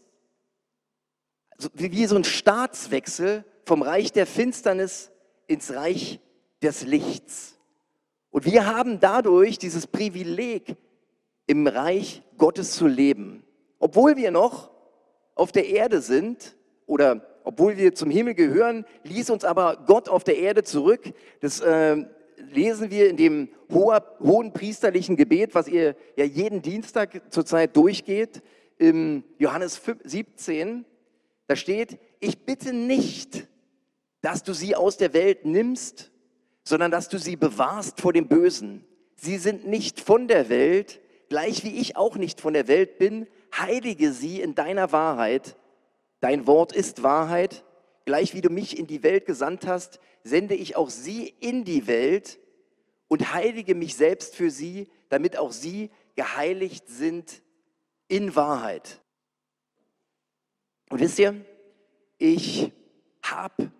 wie 1.74 2.06
so 2.06 2.16
ein 2.16 2.24
Staatswechsel 2.24 3.44
vom 3.66 3.82
Reich 3.82 4.12
der 4.12 4.26
Finsternis 4.26 5.10
ins 5.46 5.74
Reich 5.74 6.20
des 6.62 6.84
Lichts. 6.84 7.58
Und 8.30 8.46
wir 8.46 8.64
haben 8.64 8.98
dadurch 8.98 9.58
dieses 9.58 9.86
Privileg, 9.86 10.78
im 11.52 11.66
Reich 11.66 12.22
Gottes 12.38 12.72
zu 12.72 12.86
leben. 12.86 13.44
Obwohl 13.78 14.16
wir 14.16 14.30
noch 14.30 14.70
auf 15.34 15.52
der 15.52 15.68
Erde 15.68 16.00
sind 16.00 16.56
oder 16.86 17.26
obwohl 17.44 17.76
wir 17.76 17.94
zum 17.94 18.10
Himmel 18.10 18.34
gehören, 18.34 18.86
ließ 19.04 19.28
uns 19.28 19.44
aber 19.44 19.84
Gott 19.86 20.08
auf 20.08 20.24
der 20.24 20.38
Erde 20.38 20.64
zurück. 20.64 21.12
Das 21.40 21.60
äh, 21.60 22.06
lesen 22.38 22.90
wir 22.90 23.10
in 23.10 23.18
dem 23.18 23.48
hoher, 23.70 24.16
hohen 24.20 24.54
priesterlichen 24.54 25.14
Gebet, 25.16 25.54
was 25.54 25.68
ihr 25.68 25.94
ja 26.16 26.24
jeden 26.24 26.62
Dienstag 26.62 27.20
zurzeit 27.30 27.76
durchgeht, 27.76 28.40
im 28.78 29.22
Johannes 29.36 29.78
17. 30.04 30.86
Da 31.48 31.54
steht, 31.54 31.98
ich 32.18 32.46
bitte 32.46 32.72
nicht, 32.72 33.46
dass 34.22 34.42
du 34.42 34.54
sie 34.54 34.74
aus 34.74 34.96
der 34.96 35.12
Welt 35.12 35.44
nimmst, 35.44 36.12
sondern 36.64 36.90
dass 36.90 37.10
du 37.10 37.18
sie 37.18 37.36
bewahrst 37.36 38.00
vor 38.00 38.14
dem 38.14 38.26
Bösen. 38.26 38.86
Sie 39.16 39.36
sind 39.36 39.66
nicht 39.66 40.00
von 40.00 40.28
der 40.28 40.48
Welt, 40.48 41.02
gleich 41.32 41.64
wie 41.64 41.80
ich 41.80 41.96
auch 41.96 42.16
nicht 42.16 42.42
von 42.42 42.52
der 42.52 42.68
Welt 42.68 42.98
bin. 42.98 43.26
Heilige 43.56 44.12
sie 44.12 44.42
in 44.42 44.54
deiner 44.54 44.92
Wahrheit. 44.92 45.56
Dein 46.20 46.46
Wort 46.46 46.74
ist 46.74 47.02
Wahrheit. 47.02 47.64
Gleich 48.04 48.34
wie 48.34 48.42
du 48.42 48.50
mich 48.50 48.78
in 48.78 48.86
die 48.86 49.02
Welt 49.02 49.24
gesandt 49.24 49.66
hast, 49.66 49.98
sende 50.22 50.54
ich 50.54 50.76
auch 50.76 50.90
sie 50.90 51.34
in 51.40 51.64
die 51.64 51.86
Welt 51.86 52.38
und 53.08 53.32
heilige 53.32 53.74
mich 53.74 53.96
selbst 53.96 54.36
für 54.36 54.50
sie, 54.50 54.90
damit 55.08 55.38
auch 55.38 55.52
sie 55.52 55.88
geheiligt 56.16 56.90
sind 56.90 57.40
in 58.08 58.36
Wahrheit. 58.36 59.00
Und 60.90 61.00
wisst 61.00 61.18
ihr, 61.18 61.42
ich 62.18 62.72
habe 63.22 63.72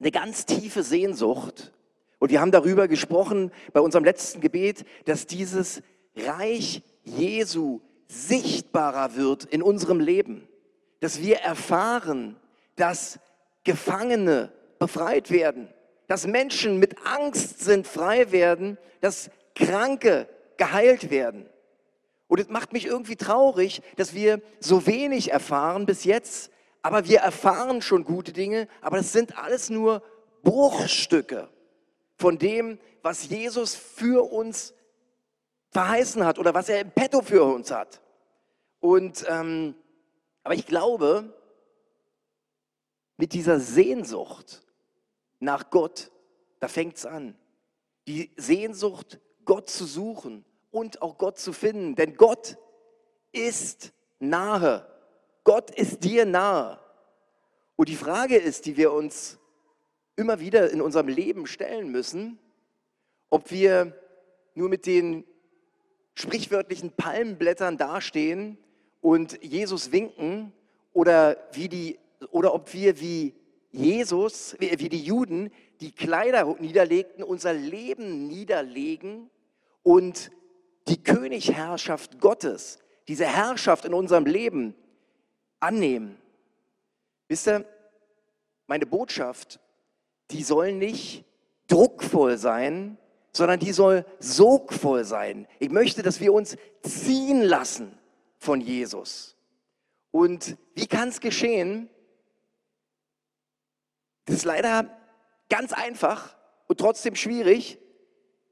eine 0.00 0.10
ganz 0.10 0.46
tiefe 0.46 0.82
Sehnsucht 0.82 1.72
und 2.18 2.32
wir 2.32 2.40
haben 2.40 2.50
darüber 2.50 2.88
gesprochen 2.88 3.52
bei 3.72 3.78
unserem 3.78 4.04
letzten 4.04 4.40
Gebet, 4.40 4.84
dass 5.04 5.28
dieses 5.28 5.80
Reich 6.16 6.82
Jesu 7.04 7.80
sichtbarer 8.08 9.14
wird 9.16 9.44
in 9.44 9.62
unserem 9.62 10.00
Leben, 10.00 10.48
dass 11.00 11.20
wir 11.20 11.38
erfahren, 11.38 12.36
dass 12.76 13.18
Gefangene 13.64 14.52
befreit 14.78 15.30
werden, 15.30 15.68
dass 16.06 16.26
Menschen 16.26 16.78
mit 16.78 17.06
Angst 17.06 17.60
sind, 17.60 17.86
frei 17.86 18.32
werden, 18.32 18.78
dass 19.00 19.30
Kranke 19.54 20.28
geheilt 20.56 21.10
werden. 21.10 21.48
Und 22.28 22.40
es 22.40 22.48
macht 22.48 22.72
mich 22.72 22.86
irgendwie 22.86 23.16
traurig, 23.16 23.82
dass 23.96 24.14
wir 24.14 24.40
so 24.60 24.86
wenig 24.86 25.32
erfahren 25.32 25.86
bis 25.86 26.04
jetzt, 26.04 26.50
aber 26.82 27.08
wir 27.08 27.18
erfahren 27.18 27.82
schon 27.82 28.04
gute 28.04 28.32
Dinge, 28.32 28.68
aber 28.80 28.96
das 28.96 29.12
sind 29.12 29.38
alles 29.38 29.70
nur 29.70 30.02
Bruchstücke. 30.42 31.48
von 32.18 32.38
dem, 32.38 32.78
was 33.02 33.28
Jesus 33.28 33.74
für 33.74 34.32
uns 34.32 34.72
verheißen 35.70 36.24
hat 36.24 36.38
oder 36.38 36.54
was 36.54 36.68
er 36.68 36.80
im 36.80 36.90
Petto 36.90 37.22
für 37.22 37.44
uns 37.44 37.70
hat. 37.70 38.00
Und 38.80 39.24
ähm, 39.28 39.74
aber 40.46 40.54
ich 40.54 40.66
glaube, 40.66 41.34
mit 43.16 43.32
dieser 43.32 43.58
Sehnsucht 43.58 44.62
nach 45.40 45.70
Gott, 45.70 46.12
da 46.60 46.68
fängt 46.68 46.96
es 46.96 47.04
an. 47.04 47.36
Die 48.06 48.30
Sehnsucht, 48.36 49.18
Gott 49.44 49.68
zu 49.68 49.86
suchen 49.86 50.44
und 50.70 51.02
auch 51.02 51.18
Gott 51.18 51.38
zu 51.38 51.52
finden. 51.52 51.96
Denn 51.96 52.14
Gott 52.14 52.58
ist 53.32 53.92
nahe. 54.20 54.86
Gott 55.42 55.70
ist 55.70 56.04
dir 56.04 56.24
nahe. 56.24 56.78
Und 57.74 57.88
die 57.88 57.96
Frage 57.96 58.36
ist, 58.36 58.66
die 58.66 58.76
wir 58.76 58.92
uns 58.92 59.38
immer 60.14 60.38
wieder 60.40 60.70
in 60.70 60.80
unserem 60.80 61.08
Leben 61.08 61.46
stellen 61.46 61.90
müssen, 61.90 62.38
ob 63.30 63.50
wir 63.50 64.00
nur 64.54 64.68
mit 64.68 64.86
den 64.86 65.24
sprichwörtlichen 66.16 66.90
Palmenblättern 66.90 67.76
dastehen 67.76 68.58
und 69.00 69.40
Jesus 69.44 69.92
winken 69.92 70.52
oder, 70.92 71.36
wie 71.52 71.68
die, 71.68 71.98
oder 72.30 72.54
ob 72.54 72.72
wir 72.72 72.98
wie 73.00 73.34
Jesus, 73.70 74.56
wie 74.58 74.88
die 74.88 75.02
Juden, 75.02 75.52
die 75.80 75.92
Kleider 75.92 76.56
niederlegten, 76.58 77.22
unser 77.22 77.52
Leben 77.52 78.26
niederlegen 78.26 79.30
und 79.82 80.30
die 80.88 81.02
Königherrschaft 81.02 82.18
Gottes, 82.18 82.78
diese 83.08 83.26
Herrschaft 83.26 83.84
in 83.84 83.92
unserem 83.92 84.24
Leben 84.24 84.74
annehmen. 85.60 86.16
Wisst 87.28 87.48
ihr, 87.48 87.66
meine 88.66 88.86
Botschaft, 88.86 89.60
die 90.30 90.42
soll 90.42 90.72
nicht 90.72 91.24
druckvoll 91.68 92.38
sein, 92.38 92.96
sondern 93.36 93.60
die 93.60 93.72
soll 93.72 94.04
sogvoll 94.18 95.04
sein. 95.04 95.46
Ich 95.58 95.70
möchte, 95.70 96.02
dass 96.02 96.20
wir 96.20 96.32
uns 96.32 96.56
ziehen 96.82 97.42
lassen 97.42 97.96
von 98.38 98.60
Jesus. 98.60 99.36
Und 100.10 100.56
wie 100.74 100.86
kann 100.86 101.10
es 101.10 101.20
geschehen? 101.20 101.90
Das 104.24 104.36
ist 104.36 104.44
leider 104.44 104.90
ganz 105.50 105.72
einfach 105.72 106.34
und 106.66 106.80
trotzdem 106.80 107.14
schwierig. 107.14 107.78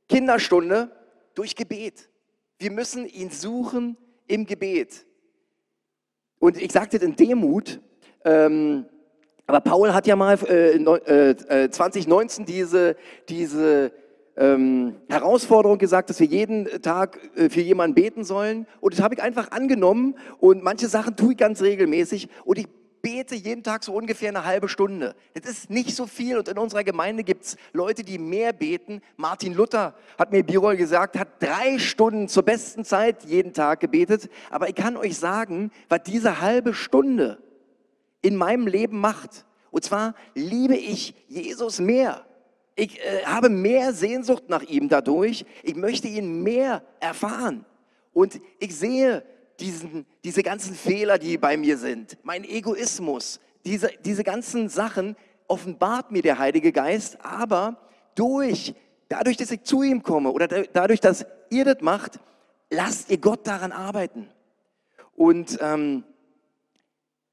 Kinderstunde 0.09 0.91
durch 1.35 1.57
Gebet. 1.57 2.11
Wir 2.59 2.71
müssen 2.71 3.07
ihn 3.07 3.31
suchen 3.31 3.97
im 4.27 4.45
Gebet. 4.45 5.07
Und 6.39 6.59
ich 6.59 6.73
sagte 6.73 6.99
in 6.99 7.17
Demut, 7.17 7.81
ähm, 8.25 8.87
aber 9.47 9.61
Paul 9.61 9.95
hat 9.95 10.07
ja 10.07 10.15
mal 10.15 10.39
äh, 10.47 10.77
äh, 10.77 11.71
2019 11.71 12.45
diese, 12.45 12.97
diese 13.29 13.93
ähm, 14.37 14.97
Herausforderung 15.09 15.79
gesagt, 15.79 16.11
dass 16.11 16.21
wir 16.21 16.27
jeden 16.27 16.67
Tag 16.83 17.19
äh, 17.37 17.49
für 17.49 17.61
jemanden 17.61 17.95
beten 17.95 18.25
sollen. 18.25 18.67
Und 18.81 18.95
das 18.95 19.03
habe 19.03 19.15
ich 19.15 19.23
einfach 19.23 19.51
angenommen 19.51 20.17
und 20.39 20.63
manche 20.63 20.89
Sachen 20.89 21.17
tue 21.17 21.33
ich 21.33 21.39
ganz 21.39 21.63
regelmäßig 21.63 22.29
und 22.45 22.59
ich 22.59 22.67
bete 23.05 23.35
jeden 23.35 23.63
Tag 23.63 23.85
so 23.85 23.93
ungefähr 23.93 24.31
eine 24.31 24.47
halbe 24.47 24.67
Stunde. 24.67 25.15
Das 25.35 25.51
ist 25.51 25.69
nicht 25.69 25.95
so 25.95 26.07
viel 26.07 26.39
und 26.39 26.49
in 26.49 26.57
unserer 26.57 26.85
Gemeinde 26.85 27.23
gibt 27.23 27.45
es 27.45 27.57
Leute, 27.75 28.03
die 28.03 28.19
mehr 28.19 28.55
beten. 28.55 29.03
Martin 29.19 29.53
Luther 29.53 29.95
hat 30.19 30.33
mir 30.33 30.43
Birol 30.43 30.79
gesagt, 30.79 31.19
hat 31.19 31.29
drei 31.39 31.79
Stunden 31.79 32.29
zur 32.29 32.45
besten 32.45 32.83
Zeit 32.83 33.25
jeden 33.25 33.53
Tag 33.53 33.81
gebetet. 33.81 34.31
Aber 34.51 34.71
ich 34.71 34.75
kann 34.75 34.97
euch 34.97 35.19
sagen, 35.19 35.71
was 35.91 36.03
diese 36.05 36.41
halbe 36.41 36.73
Stunde 36.73 37.39
in 38.23 38.37
meinem 38.37 38.67
Leben 38.67 38.99
macht. 38.99 39.45
Und 39.71 39.85
zwar 39.85 40.15
liebe 40.35 40.75
ich 40.75 41.15
Jesus 41.29 41.81
mehr. 41.81 42.25
Ich 42.77 43.01
äh, 43.01 43.25
habe 43.25 43.49
mehr 43.49 43.93
Sehnsucht 43.93 44.45
nach 44.49 44.63
ihm 44.63 44.89
dadurch. 44.89 45.45
Ich 45.63 45.77
möchte 45.77 46.09
ihn 46.09 46.43
mehr 46.43 46.83
erfahren. 47.01 47.65
Und 48.13 48.41
ich 48.59 48.77
sehe 48.77 49.25
diesen, 49.61 50.07
diese 50.25 50.43
ganzen 50.43 50.75
Fehler, 50.75 51.19
die 51.19 51.39
bei 51.39 51.57
mir 51.57 51.79
sind, 51.79 52.19
mein 52.23 52.45
Egoismus, 52.45 53.41
diese, 53.65 53.91
diese 54.05 54.25
ganzen 54.25 54.69
Sachen 54.69 55.17
offenbart 55.47 56.11
mir 56.11 56.23
der 56.23 56.39
Heilige 56.39 56.73
Geist, 56.73 57.19
aber 57.25 57.77
durch, 58.15 58.75
dadurch, 59.09 59.37
dass 59.37 59.51
ich 59.51 59.63
zu 59.63 59.83
ihm 59.83 60.03
komme 60.03 60.33
oder 60.33 60.49
dadurch, 60.49 61.01
dass 61.01 61.27
ihr 61.51 61.65
das 61.65 61.81
macht, 61.81 62.19
lasst 62.71 63.11
ihr 63.11 63.19
Gott 63.19 63.47
daran 63.47 63.73
arbeiten. 63.73 64.29
Und 65.15 65.59
ähm, 65.61 66.05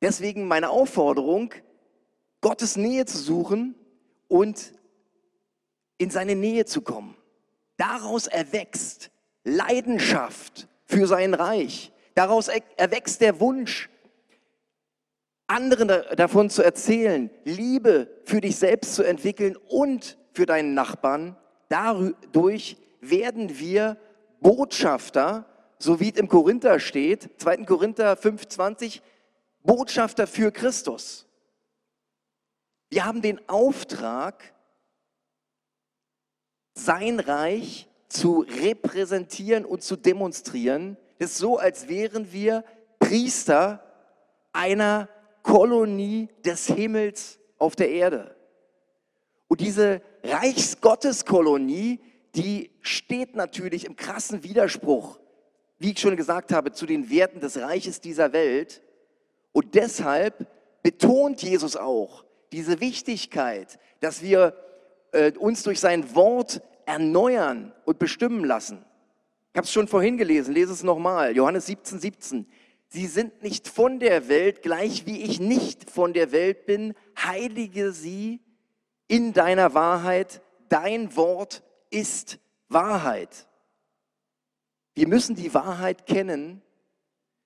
deswegen 0.02 0.48
meine 0.48 0.70
Aufforderung, 0.70 1.54
Gottes 2.42 2.76
Nähe 2.76 3.06
zu 3.06 3.18
suchen 3.18 3.76
und 4.28 4.74
in 6.02 6.10
seine 6.10 6.36
Nähe 6.36 6.66
zu 6.66 6.82
kommen. 6.82 7.16
Daraus 7.78 8.26
erwächst 8.28 9.12
Leidenschaft 9.44 10.68
für 10.86 11.06
sein 11.06 11.34
Reich. 11.36 11.92
Daraus 12.16 12.50
erwächst 12.76 13.22
der 13.22 13.40
Wunsch, 13.40 13.90
anderen 15.48 15.88
davon 16.16 16.50
zu 16.50 16.64
erzählen, 16.64 17.30
Liebe 17.44 18.10
für 18.26 18.42
dich 18.42 18.56
selbst 18.56 18.96
zu 18.96 19.04
entwickeln 19.04 19.56
und 19.68 20.18
für 20.34 20.46
deinen 20.46 20.74
Nachbarn. 20.74 21.36
Dadurch 21.70 22.78
werden 23.00 23.60
wir 23.60 23.98
Botschafter, 24.40 25.46
so 25.78 26.00
wie 26.00 26.10
es 26.10 26.18
im 26.18 26.28
Korinther 26.28 26.80
steht, 26.80 27.30
2. 27.38 27.58
Korinther 27.66 28.14
5,20, 28.14 29.02
Botschafter 29.64 30.26
für 30.26 30.52
Christus. 30.52 31.28
Wir 32.90 33.06
haben 33.06 33.22
den 33.22 33.40
Auftrag, 33.48 34.54
sein 36.74 37.20
Reich 37.20 37.88
zu 38.08 38.46
repräsentieren 38.62 39.66
und 39.66 39.84
zu 39.84 39.96
demonstrieren. 39.96 40.98
Ist 41.20 41.38
so, 41.38 41.58
als 41.58 41.88
wären 41.88 42.32
wir 42.32 42.64
Priester 43.00 43.84
einer 44.52 45.08
Kolonie 45.44 46.30
des 46.46 46.68
Himmels 46.68 47.40
auf 47.58 47.76
der 47.76 47.90
Erde. 47.90 48.36
Und 49.48 49.62
diese 49.62 50.02
Reichsgotteskolonie, 50.24 52.00
die 52.36 52.72
steht 52.82 53.36
natürlich 53.36 53.86
im 53.86 53.96
krassen 53.96 54.44
Widerspruch, 54.44 55.20
wie 55.80 55.92
ich 55.92 56.00
schon 56.00 56.16
gesagt 56.16 56.54
habe, 56.54 56.72
zu 56.72 56.86
den 56.86 57.10
Werten 57.10 57.40
des 57.40 57.58
Reiches 57.58 58.02
dieser 58.02 58.34
Welt. 58.34 58.82
Und 59.52 59.76
deshalb 59.76 60.48
betont 60.84 61.42
Jesus 61.42 61.76
auch 61.76 62.24
diese 62.52 62.80
Wichtigkeit, 62.80 63.80
dass 64.00 64.22
wir 64.22 64.56
äh, 65.12 65.32
uns 65.38 65.64
durch 65.64 65.80
sein 65.80 66.16
Wort 66.16 66.62
erneuern 66.86 67.74
und 67.86 68.00
bestimmen 68.00 68.44
lassen. 68.44 68.84
Ich 69.54 69.58
habe 69.58 69.66
es 69.66 69.72
schon 69.72 69.88
vorhin 69.88 70.18
gelesen, 70.18 70.54
lese 70.54 70.72
es 70.72 70.84
nochmal. 70.84 71.36
Johannes 71.36 71.66
17, 71.66 72.00
17. 72.00 72.48
Sie 72.88 73.08
sind 73.08 73.42
nicht 73.42 73.68
von 73.68 74.00
der 74.00 74.28
Welt, 74.28 74.62
gleich 74.62 75.06
wie 75.06 75.22
ich 75.22 75.40
nicht 75.40 75.90
von 75.90 76.14
der 76.14 76.32
Welt 76.32 76.66
bin. 76.66 76.94
Heilige 77.18 77.92
sie 77.92 78.42
in 79.08 79.34
deiner 79.34 79.74
Wahrheit. 79.74 80.42
Dein 80.70 81.16
Wort 81.16 81.64
ist 81.90 82.40
Wahrheit. 82.70 83.48
Wir 84.94 85.08
müssen 85.08 85.36
die 85.36 85.54
Wahrheit 85.54 86.06
kennen, 86.06 86.62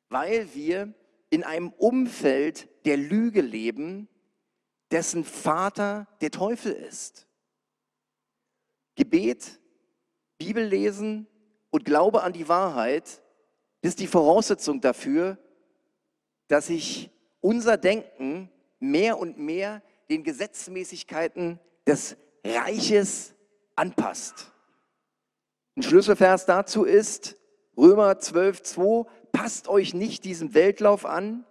weil 0.10 0.48
wir 0.54 0.94
in 1.30 1.44
einem 1.44 1.70
Umfeld 1.70 2.68
der 2.86 2.98
Lüge 2.98 3.42
leben, 3.42 4.08
dessen 4.92 5.24
Vater 5.24 6.08
der 6.22 6.32
Teufel 6.32 6.72
ist. 6.72 7.28
Gebet, 8.96 9.60
Bibellesen 10.38 11.28
und 11.70 11.86
Glaube 11.86 12.24
an 12.24 12.34
die 12.34 12.48
Wahrheit 12.48 13.22
ist 13.82 14.00
die 14.00 14.08
Voraussetzung 14.08 14.82
dafür, 14.82 15.38
dass 16.48 16.68
sich 16.68 17.12
unser 17.42 17.78
Denken 17.78 18.50
mehr 18.80 19.18
und 19.20 19.38
mehr 19.38 19.82
den 20.10 20.24
Gesetzmäßigkeiten 20.24 21.60
des 21.86 22.16
Reiches 22.44 23.34
anpasst. 23.76 24.52
Ein 25.76 25.84
Schlüsselvers 25.84 26.46
dazu 26.46 26.84
ist 26.86 27.36
Römer 27.78 28.14
12,2, 28.14 29.06
passt 29.32 29.68
euch 29.68 29.94
nicht 29.94 30.24
diesem 30.24 30.54
Weltlauf 30.54 31.06
an, 31.06 31.46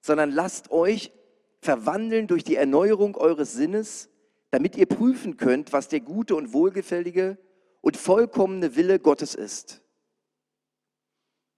sondern 0.00 0.30
lasst 0.30 0.70
euch 0.70 1.12
verwandeln 1.60 2.26
durch 2.26 2.44
die 2.44 2.56
Erneuerung 2.56 3.16
eures 3.16 3.52
Sinnes, 3.52 4.08
damit 4.50 4.76
ihr 4.76 4.86
prüfen 4.86 5.36
könnt, 5.36 5.72
was 5.72 5.88
der 5.88 6.00
gute 6.00 6.34
und 6.36 6.52
wohlgefällige 6.52 7.38
und 7.80 7.96
vollkommene 7.96 8.76
Wille 8.76 8.98
Gottes 8.98 9.34
ist. 9.34 9.82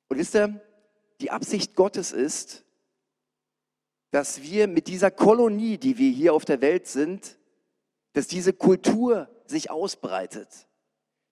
Und 0.08 0.18
wisst 0.18 0.34
ihr, 0.34 0.60
die 1.20 1.30
Absicht 1.30 1.76
Gottes 1.76 2.12
ist, 2.12 2.64
dass 4.10 4.42
wir 4.42 4.66
mit 4.66 4.88
dieser 4.88 5.10
Kolonie, 5.10 5.78
die 5.78 5.98
wir 5.98 6.10
hier 6.10 6.34
auf 6.34 6.44
der 6.44 6.60
Welt 6.60 6.88
sind, 6.88 7.38
dass 8.12 8.26
diese 8.26 8.52
Kultur 8.52 9.28
sich 9.46 9.70
ausbreitet, 9.70 10.66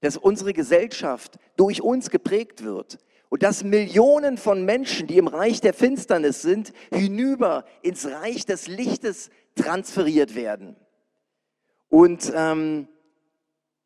dass 0.01 0.17
unsere 0.17 0.53
Gesellschaft 0.53 1.39
durch 1.57 1.83
uns 1.83 2.11
geprägt 2.11 2.63
wird 2.63 2.99
und 3.31 3.43
dass 3.43 3.65
Millionen 3.65 4.39
von 4.39 4.65
Menschen, 4.65 5.09
die 5.09 5.19
im 5.19 5.27
Reich 5.27 5.61
der 5.61 5.75
Finsternis 5.75 6.41
sind, 6.41 6.73
hinüber 6.93 7.65
ins 7.83 8.07
Reich 8.07 8.47
des 8.47 8.69
Lichtes 8.69 9.31
transferiert 9.57 10.37
werden. 10.37 10.77
Und 11.89 12.33
ähm, 12.35 12.89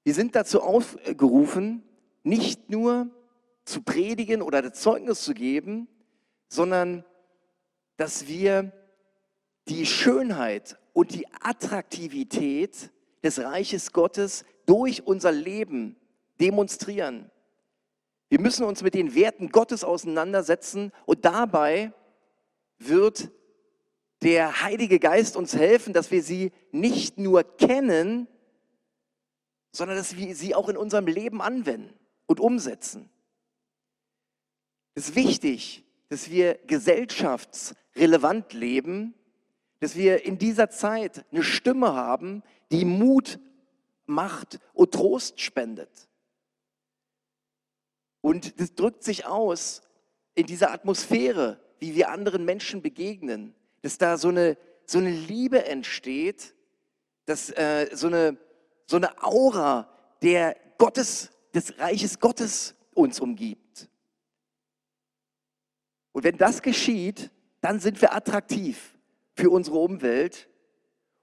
Wir 0.05 0.15
sind 0.15 0.35
dazu 0.35 0.61
aufgerufen, 0.63 1.85
nicht 2.25 2.71
nur 2.71 3.09
zu 3.65 3.83
predigen 3.83 4.43
oder 4.43 4.61
das 4.61 4.81
Zeugnis 4.81 5.23
zu 5.23 5.33
geben, 5.33 5.87
sondern 6.49 7.05
dass 7.97 8.27
wir 8.27 8.73
die 9.69 9.87
Schönheit 9.87 10.77
und 10.93 11.15
die 11.15 11.27
Attraktivität 11.41 12.91
des 13.23 13.39
Reiches 13.39 13.93
Gottes 13.93 14.45
durch 14.67 15.07
unser 15.07 15.31
Leben 15.31 15.97
demonstrieren. 16.41 17.31
Wir 18.29 18.41
müssen 18.41 18.65
uns 18.65 18.83
mit 18.83 18.95
den 18.95 19.15
Werten 19.15 19.51
Gottes 19.51 19.85
auseinandersetzen 19.85 20.91
und 21.07 21.25
dabei 21.25 21.93
wird 22.79 23.31
der 24.23 24.63
Heilige 24.63 24.99
Geist 24.99 25.37
uns 25.37 25.55
helfen, 25.55 25.93
dass 25.93 26.11
wir 26.11 26.23
sie 26.23 26.53
nicht 26.71 27.19
nur 27.19 27.43
kennen, 27.43 28.29
sondern 29.73 29.97
dass 29.97 30.17
wir 30.17 30.37
sie 30.37 30.55
auch 30.55 30.69
in 30.69 30.77
unserem 30.77 31.07
Leben 31.07 31.43
anwenden 31.43 31.93
und 32.27 32.41
umsetzen. 32.41 33.11
Es 34.95 35.09
ist 35.09 35.15
wichtig, 35.15 35.85
dass 36.09 36.31
wir 36.31 36.55
gesellschaftsrelevant 36.67 38.53
leben, 38.53 39.15
dass 39.81 39.97
wir 39.97 40.25
in 40.25 40.39
dieser 40.39 40.71
Zeit 40.71 41.25
eine 41.33 41.43
Stimme 41.43 41.95
haben, 41.95 42.43
die 42.71 42.85
Mut 42.85 43.41
macht 44.07 44.61
und 44.75 44.93
Trost 44.93 45.41
spendet. 45.41 46.09
Und 48.21 48.61
das 48.61 48.75
drückt 48.75 49.03
sich 49.03 49.27
aus 49.27 49.83
in 50.35 50.47
dieser 50.47 50.71
Atmosphäre, 50.71 51.61
wie 51.81 51.95
wir 51.97 52.11
anderen 52.11 52.45
Menschen 52.45 52.83
begegnen, 52.83 53.55
dass 53.83 53.99
da 53.99 54.17
so 54.17 54.29
eine, 54.29 54.57
so 54.87 54.99
eine 54.99 55.11
Liebe 55.11 55.65
entsteht, 55.65 56.55
dass 57.27 57.51
äh, 57.51 57.91
so, 57.93 58.07
eine, 58.07 58.39
so 58.87 58.97
eine 58.97 59.23
Aura 59.23 59.89
der 60.23 60.57
Gottes, 60.79 61.31
des 61.55 61.79
Reiches 61.79 62.19
Gottes 62.19 62.75
uns 62.95 63.21
umgibt. 63.21 63.89
Und 66.13 66.25
wenn 66.25 66.37
das 66.37 66.63
geschieht, 66.63 67.31
dann 67.61 67.81
sind 67.81 68.01
wir 68.01 68.15
attraktiv 68.15 68.99
für 69.35 69.51
unsere 69.51 69.79
Umwelt 69.79 70.49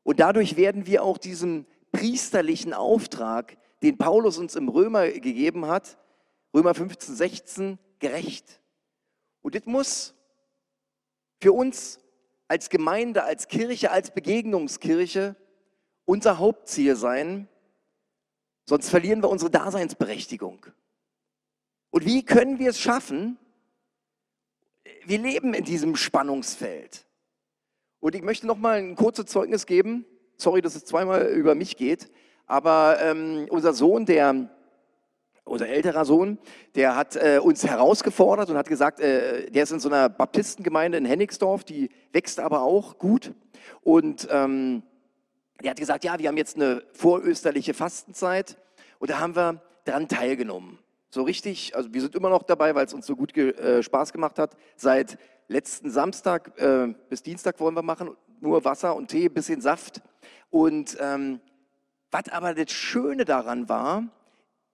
und 0.03 0.19
dadurch 0.19 0.55
werden 0.55 0.87
wir 0.87 1.03
auch 1.03 1.17
diesem 1.17 1.65
priesterlichen 1.91 2.73
Auftrag, 2.73 3.57
den 3.81 3.97
Paulus 3.97 4.37
uns 4.37 4.55
im 4.55 4.69
Römer 4.69 5.07
gegeben 5.09 5.67
hat, 5.67 5.97
Römer 6.53 6.73
15, 6.73 7.15
16, 7.15 7.79
gerecht. 7.99 8.61
Und 9.41 9.55
das 9.55 9.65
muss 9.65 10.15
für 11.41 11.53
uns 11.53 11.99
als 12.49 12.69
Gemeinde, 12.69 13.23
als 13.23 13.47
Kirche, 13.47 13.91
als 13.91 14.11
Begegnungskirche 14.11 15.35
unser 16.05 16.39
Hauptziel 16.39 16.95
sein, 16.95 17.47
sonst 18.65 18.89
verlieren 18.89 19.21
wir 19.21 19.29
unsere 19.29 19.51
Daseinsberechtigung. 19.51 20.65
Und 21.91 22.05
wie 22.05 22.25
können 22.25 22.59
wir 22.59 22.71
es 22.71 22.79
schaffen? 22.79 23.37
Wir 25.05 25.19
leben 25.19 25.53
in 25.53 25.63
diesem 25.63 25.95
Spannungsfeld. 25.95 27.05
Und 27.99 28.15
ich 28.15 28.23
möchte 28.23 28.47
noch 28.47 28.57
mal 28.57 28.79
ein 28.79 28.95
kurzes 28.95 29.27
Zeugnis 29.27 29.67
geben. 29.67 30.05
Sorry, 30.37 30.61
dass 30.61 30.75
es 30.75 30.85
zweimal 30.85 31.27
über 31.27 31.53
mich 31.53 31.77
geht. 31.77 32.09
Aber 32.47 32.99
ähm, 33.01 33.45
unser 33.49 33.73
Sohn, 33.73 34.07
der 34.07 34.49
unser 35.49 35.67
älterer 35.67 36.05
Sohn, 36.05 36.37
der 36.75 36.95
hat 36.95 37.15
äh, 37.15 37.39
uns 37.41 37.65
herausgefordert 37.65 38.49
und 38.49 38.57
hat 38.57 38.67
gesagt, 38.67 38.99
äh, 38.99 39.49
der 39.49 39.63
ist 39.63 39.71
in 39.71 39.79
so 39.79 39.89
einer 39.89 40.09
Baptistengemeinde 40.09 40.97
in 40.97 41.05
Hennigsdorf, 41.05 41.63
die 41.63 41.89
wächst 42.13 42.39
aber 42.39 42.61
auch 42.61 42.97
gut. 42.97 43.33
Und 43.81 44.27
ähm, 44.31 44.83
der 45.61 45.71
hat 45.71 45.79
gesagt, 45.79 46.03
ja, 46.03 46.17
wir 46.19 46.27
haben 46.27 46.37
jetzt 46.37 46.55
eine 46.55 46.83
vorösterliche 46.93 47.73
Fastenzeit 47.73 48.57
und 48.99 49.09
da 49.09 49.19
haben 49.19 49.35
wir 49.35 49.61
daran 49.85 50.07
teilgenommen. 50.07 50.79
So 51.09 51.23
richtig, 51.23 51.75
also 51.75 51.93
wir 51.93 52.01
sind 52.01 52.15
immer 52.15 52.29
noch 52.29 52.43
dabei, 52.43 52.75
weil 52.75 52.85
es 52.85 52.93
uns 52.93 53.07
so 53.07 53.15
gut 53.15 53.33
ge 53.33 53.51
äh, 53.51 53.81
Spaß 53.81 54.13
gemacht 54.13 54.37
hat. 54.37 54.55
Seit 54.75 55.17
letzten 55.47 55.89
Samstag 55.89 56.57
äh, 56.59 56.93
bis 57.09 57.23
Dienstag 57.23 57.59
wollen 57.59 57.75
wir 57.75 57.81
machen, 57.81 58.15
nur 58.39 58.63
Wasser 58.63 58.95
und 58.95 59.07
Tee, 59.07 59.27
bisschen 59.27 59.59
Saft. 59.59 60.01
Und 60.51 60.97
ähm, 60.99 61.41
was 62.11 62.29
aber 62.29 62.53
das 62.53 62.71
Schöne 62.71 63.25
daran 63.25 63.67
war, 63.69 64.03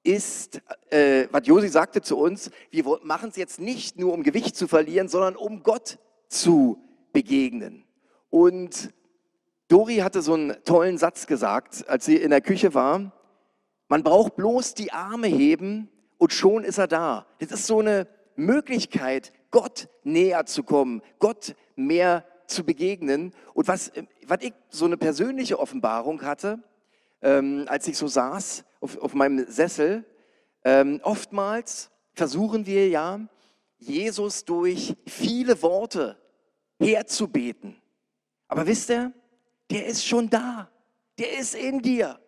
ist, 0.05 0.61
äh, 0.91 1.27
was 1.31 1.47
Josi 1.47 1.67
sagte 1.67 2.01
zu 2.01 2.17
uns, 2.17 2.51
wir 2.69 2.85
machen 3.03 3.29
es 3.29 3.35
jetzt 3.35 3.59
nicht 3.59 3.97
nur, 3.97 4.13
um 4.13 4.23
Gewicht 4.23 4.55
zu 4.55 4.67
verlieren, 4.67 5.07
sondern 5.07 5.35
um 5.35 5.63
Gott 5.63 5.97
zu 6.27 6.79
begegnen. 7.11 7.83
Und 8.29 8.93
Dori 9.67 9.97
hatte 9.97 10.21
so 10.21 10.33
einen 10.33 10.55
tollen 10.63 10.97
Satz 10.97 11.25
gesagt, 11.25 11.89
als 11.89 12.05
sie 12.05 12.17
in 12.17 12.29
der 12.29 12.41
Küche 12.41 12.73
war. 12.73 13.11
Man 13.87 14.03
braucht 14.03 14.35
bloß 14.35 14.75
die 14.75 14.91
Arme 14.91 15.27
heben 15.27 15.89
und 16.17 16.33
schon 16.33 16.63
ist 16.63 16.77
er 16.77 16.87
da. 16.87 17.25
Das 17.39 17.51
ist 17.51 17.65
so 17.65 17.79
eine 17.79 18.07
Möglichkeit, 18.35 19.31
Gott 19.49 19.87
näher 20.03 20.45
zu 20.45 20.63
kommen, 20.63 21.01
Gott 21.19 21.55
mehr 21.75 22.25
zu 22.45 22.63
begegnen. 22.63 23.33
Und 23.53 23.67
was, 23.67 23.91
was 24.27 24.39
ich 24.41 24.53
so 24.69 24.85
eine 24.85 24.97
persönliche 24.97 25.59
Offenbarung 25.59 26.21
hatte, 26.21 26.59
ähm, 27.21 27.65
als 27.67 27.87
ich 27.87 27.97
so 27.97 28.07
saß 28.07 28.65
auf, 28.85 28.97
auf 28.99 29.13
meinem 29.15 29.49
Sessel. 29.49 30.05
Ähm, 30.63 31.01
oftmals 31.03 31.89
versuchen 32.13 32.65
wir 32.65 32.87
ja, 32.87 33.19
Jesus 33.77 34.45
durch 34.45 34.95
viele 35.07 35.61
Worte 35.61 36.17
herzubeten. 36.79 37.75
Aber 38.47 38.65
wisst 38.65 38.89
ihr, 38.91 39.11
der 39.71 39.87
ist 39.87 40.05
schon 40.05 40.29
da. 40.29 40.69
Der 41.17 41.39
ist 41.39 41.55
in 41.55 41.81
dir. 41.81 42.19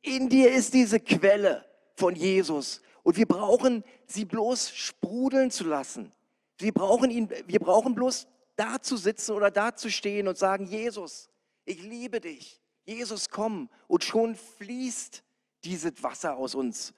In 0.00 0.28
dir 0.28 0.50
ist 0.50 0.72
diese 0.72 0.98
Quelle 0.98 1.64
von 1.94 2.14
Jesus. 2.14 2.80
Und 3.02 3.16
wir 3.16 3.26
brauchen 3.26 3.84
sie 4.06 4.24
bloß 4.24 4.70
sprudeln 4.70 5.50
zu 5.50 5.64
lassen. 5.64 6.12
Wir 6.58 6.72
brauchen 6.72 7.10
ihn, 7.10 7.28
wir 7.46 7.60
brauchen 7.60 7.94
bloß 7.94 8.26
da 8.56 8.80
zu 8.80 8.96
sitzen 8.96 9.32
oder 9.32 9.50
da 9.50 9.76
zu 9.76 9.90
stehen 9.90 10.26
und 10.26 10.38
sagen, 10.38 10.66
Jesus, 10.66 11.28
ich 11.64 11.82
liebe 11.82 12.20
dich. 12.20 12.60
Jesus, 12.86 13.28
komm. 13.28 13.68
Und 13.86 14.04
schon 14.04 14.34
fließt 14.34 15.22
dieses 15.64 16.02
Wasser 16.02 16.36
aus 16.36 16.54
uns. 16.54 16.94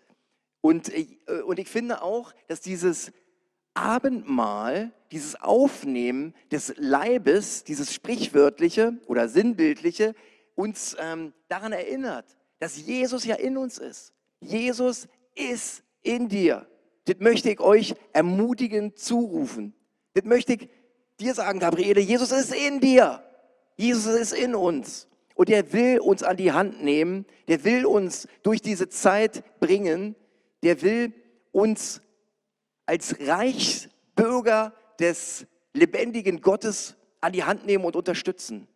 Und, 0.60 0.92
äh, 0.92 1.06
und 1.46 1.58
ich 1.58 1.68
finde 1.68 2.02
auch, 2.02 2.32
dass 2.48 2.60
dieses 2.60 3.12
Abendmahl, 3.74 4.92
dieses 5.12 5.40
Aufnehmen 5.40 6.34
des 6.50 6.74
Leibes, 6.76 7.64
dieses 7.64 7.94
sprichwörtliche 7.94 8.94
oder 9.06 9.28
sinnbildliche, 9.28 10.14
uns 10.54 10.96
ähm, 10.98 11.32
daran 11.48 11.72
erinnert, 11.72 12.36
dass 12.58 12.76
Jesus 12.76 13.24
ja 13.24 13.36
in 13.36 13.56
uns 13.56 13.78
ist. 13.78 14.12
Jesus 14.40 15.08
ist 15.34 15.82
in 16.02 16.28
dir. 16.28 16.66
Das 17.06 17.16
möchte 17.18 17.50
ich 17.50 17.60
euch 17.60 17.94
ermutigend 18.12 18.98
zurufen. 18.98 19.74
Das 20.14 20.24
möchte 20.24 20.54
ich 20.54 20.68
dir 21.18 21.34
sagen, 21.34 21.58
Gabriele, 21.58 22.00
Jesus 22.00 22.32
ist 22.32 22.54
in 22.54 22.80
dir. 22.80 23.22
Jesus 23.76 24.14
ist 24.14 24.32
in 24.32 24.54
uns. 24.54 25.08
Und 25.40 25.48
er 25.48 25.72
will 25.72 26.00
uns 26.00 26.22
an 26.22 26.36
die 26.36 26.52
Hand 26.52 26.84
nehmen, 26.84 27.24
der 27.48 27.64
will 27.64 27.86
uns 27.86 28.28
durch 28.42 28.60
diese 28.60 28.90
Zeit 28.90 29.42
bringen, 29.58 30.14
der 30.62 30.82
will 30.82 31.14
uns 31.50 32.02
als 32.84 33.16
Reichsbürger 33.20 34.74
des 34.98 35.46
lebendigen 35.72 36.42
Gottes 36.42 36.94
an 37.22 37.32
die 37.32 37.44
Hand 37.44 37.64
nehmen 37.64 37.86
und 37.86 37.96
unterstützen. 37.96 38.68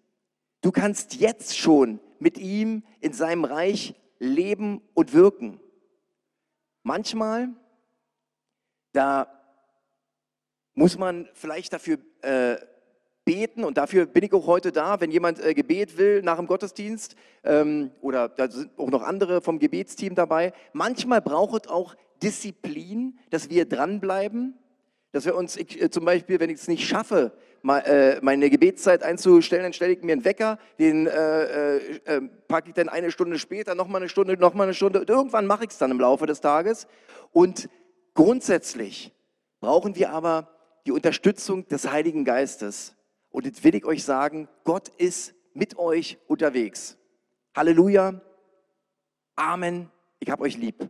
Du 0.63 0.73
kannst 0.73 1.17
jetzt 1.17 1.55
schon 1.55 2.01
mit 2.19 2.39
ihm 2.39 2.83
in 3.01 3.13
seinem 3.13 3.45
Reich 3.45 3.95
leben 4.19 4.81
und 4.95 5.13
wirken. 5.13 5.61
Manchmal, 6.83 7.51
da 8.93 9.29
muss 10.73 10.97
man 10.97 11.29
vielleicht 11.35 11.75
dafür 11.75 11.99
äh, 12.23 12.57
beten 13.25 13.65
und 13.65 13.79
dafür 13.79 14.07
bin 14.07 14.25
ich 14.25 14.33
auch 14.33 14.47
heute 14.47 14.71
da, 14.73 15.01
wenn 15.01 15.11
jemand 15.11 15.43
äh, 15.43 15.55
Gebet 15.55 15.97
will 15.97 16.23
nach 16.23 16.37
dem 16.37 16.47
Gottesdienst 16.47 17.17
ähm, 17.43 17.91
oder 18.01 18.29
da 18.29 18.51
sind 18.51 18.71
auch 18.79 18.91
noch 18.91 19.03
andere 19.03 19.41
vom 19.41 19.59
Gebetsteam 19.59 20.15
dabei. 20.15 20.53
Manchmal 20.73 21.21
braucht 21.21 21.65
es 21.65 21.71
auch 21.71 21.95
Disziplin, 22.23 23.19
dass 23.31 23.51
wir 23.51 23.67
dranbleiben, 23.67 24.55
dass 25.13 25.25
wir 25.25 25.37
uns 25.37 25.57
ich, 25.57 25.81
äh, 25.81 25.91
zum 25.91 26.05
Beispiel, 26.05 26.39
wenn 26.41 26.51
ich 26.51 26.61
es 26.61 26.69
nicht 26.69 26.87
schaffe, 26.87 27.33
mal, 27.63 27.79
äh, 27.81 28.19
meine 28.21 28.51
Gebetszeit 28.51 29.03
einzustellen, 29.03 29.63
dann 29.63 29.73
stelle 29.73 29.95
ich 29.95 30.03
mir 30.03 30.13
einen 30.13 30.25
Wecker, 30.25 30.59
den 30.79 31.07
äh, 31.07 31.77
äh, 31.77 32.01
äh 32.05 32.21
packe 32.47 32.69
ich 32.69 32.75
dann 32.75 32.91
eine 32.91 33.11
Stunde 33.11 33.39
später, 33.39 33.75
nochmal 33.75 34.03
eine 34.03 34.11
Stunde, 34.11 34.37
nochmal 34.37 34.67
eine 34.67 34.75
Stunde 34.75 35.01
und 35.01 35.09
irgendwann 35.09 35.47
mache 35.47 35.65
ich 35.65 35.71
es 35.71 35.79
dann 35.79 35.91
im 35.91 36.01
Laufe 36.01 36.27
des 36.27 36.41
Tages. 36.41 36.87
Und 37.33 37.71
grundsätzlich 38.13 39.13
brauchen 39.61 39.97
wir 39.97 40.11
aber 40.11 40.51
die 40.87 40.93
Unterstützung 40.93 41.67
des 41.69 41.91
Heiligen 41.91 42.25
Geistes. 42.25 42.95
Und 43.35 43.47
jetzt 43.47 43.65
will 43.65 43.75
ich 43.75 43.85
euch 43.85 44.05
sagen, 44.05 44.47
Gott 44.63 44.91
ist 44.91 45.35
mit 45.55 45.77
euch 45.77 46.19
unterwegs. 46.29 46.97
Halleluja. 47.57 48.21
Amen. 49.35 49.91
Ich 50.21 50.31
habe 50.31 50.45
euch 50.45 50.57
lieb. 50.57 50.89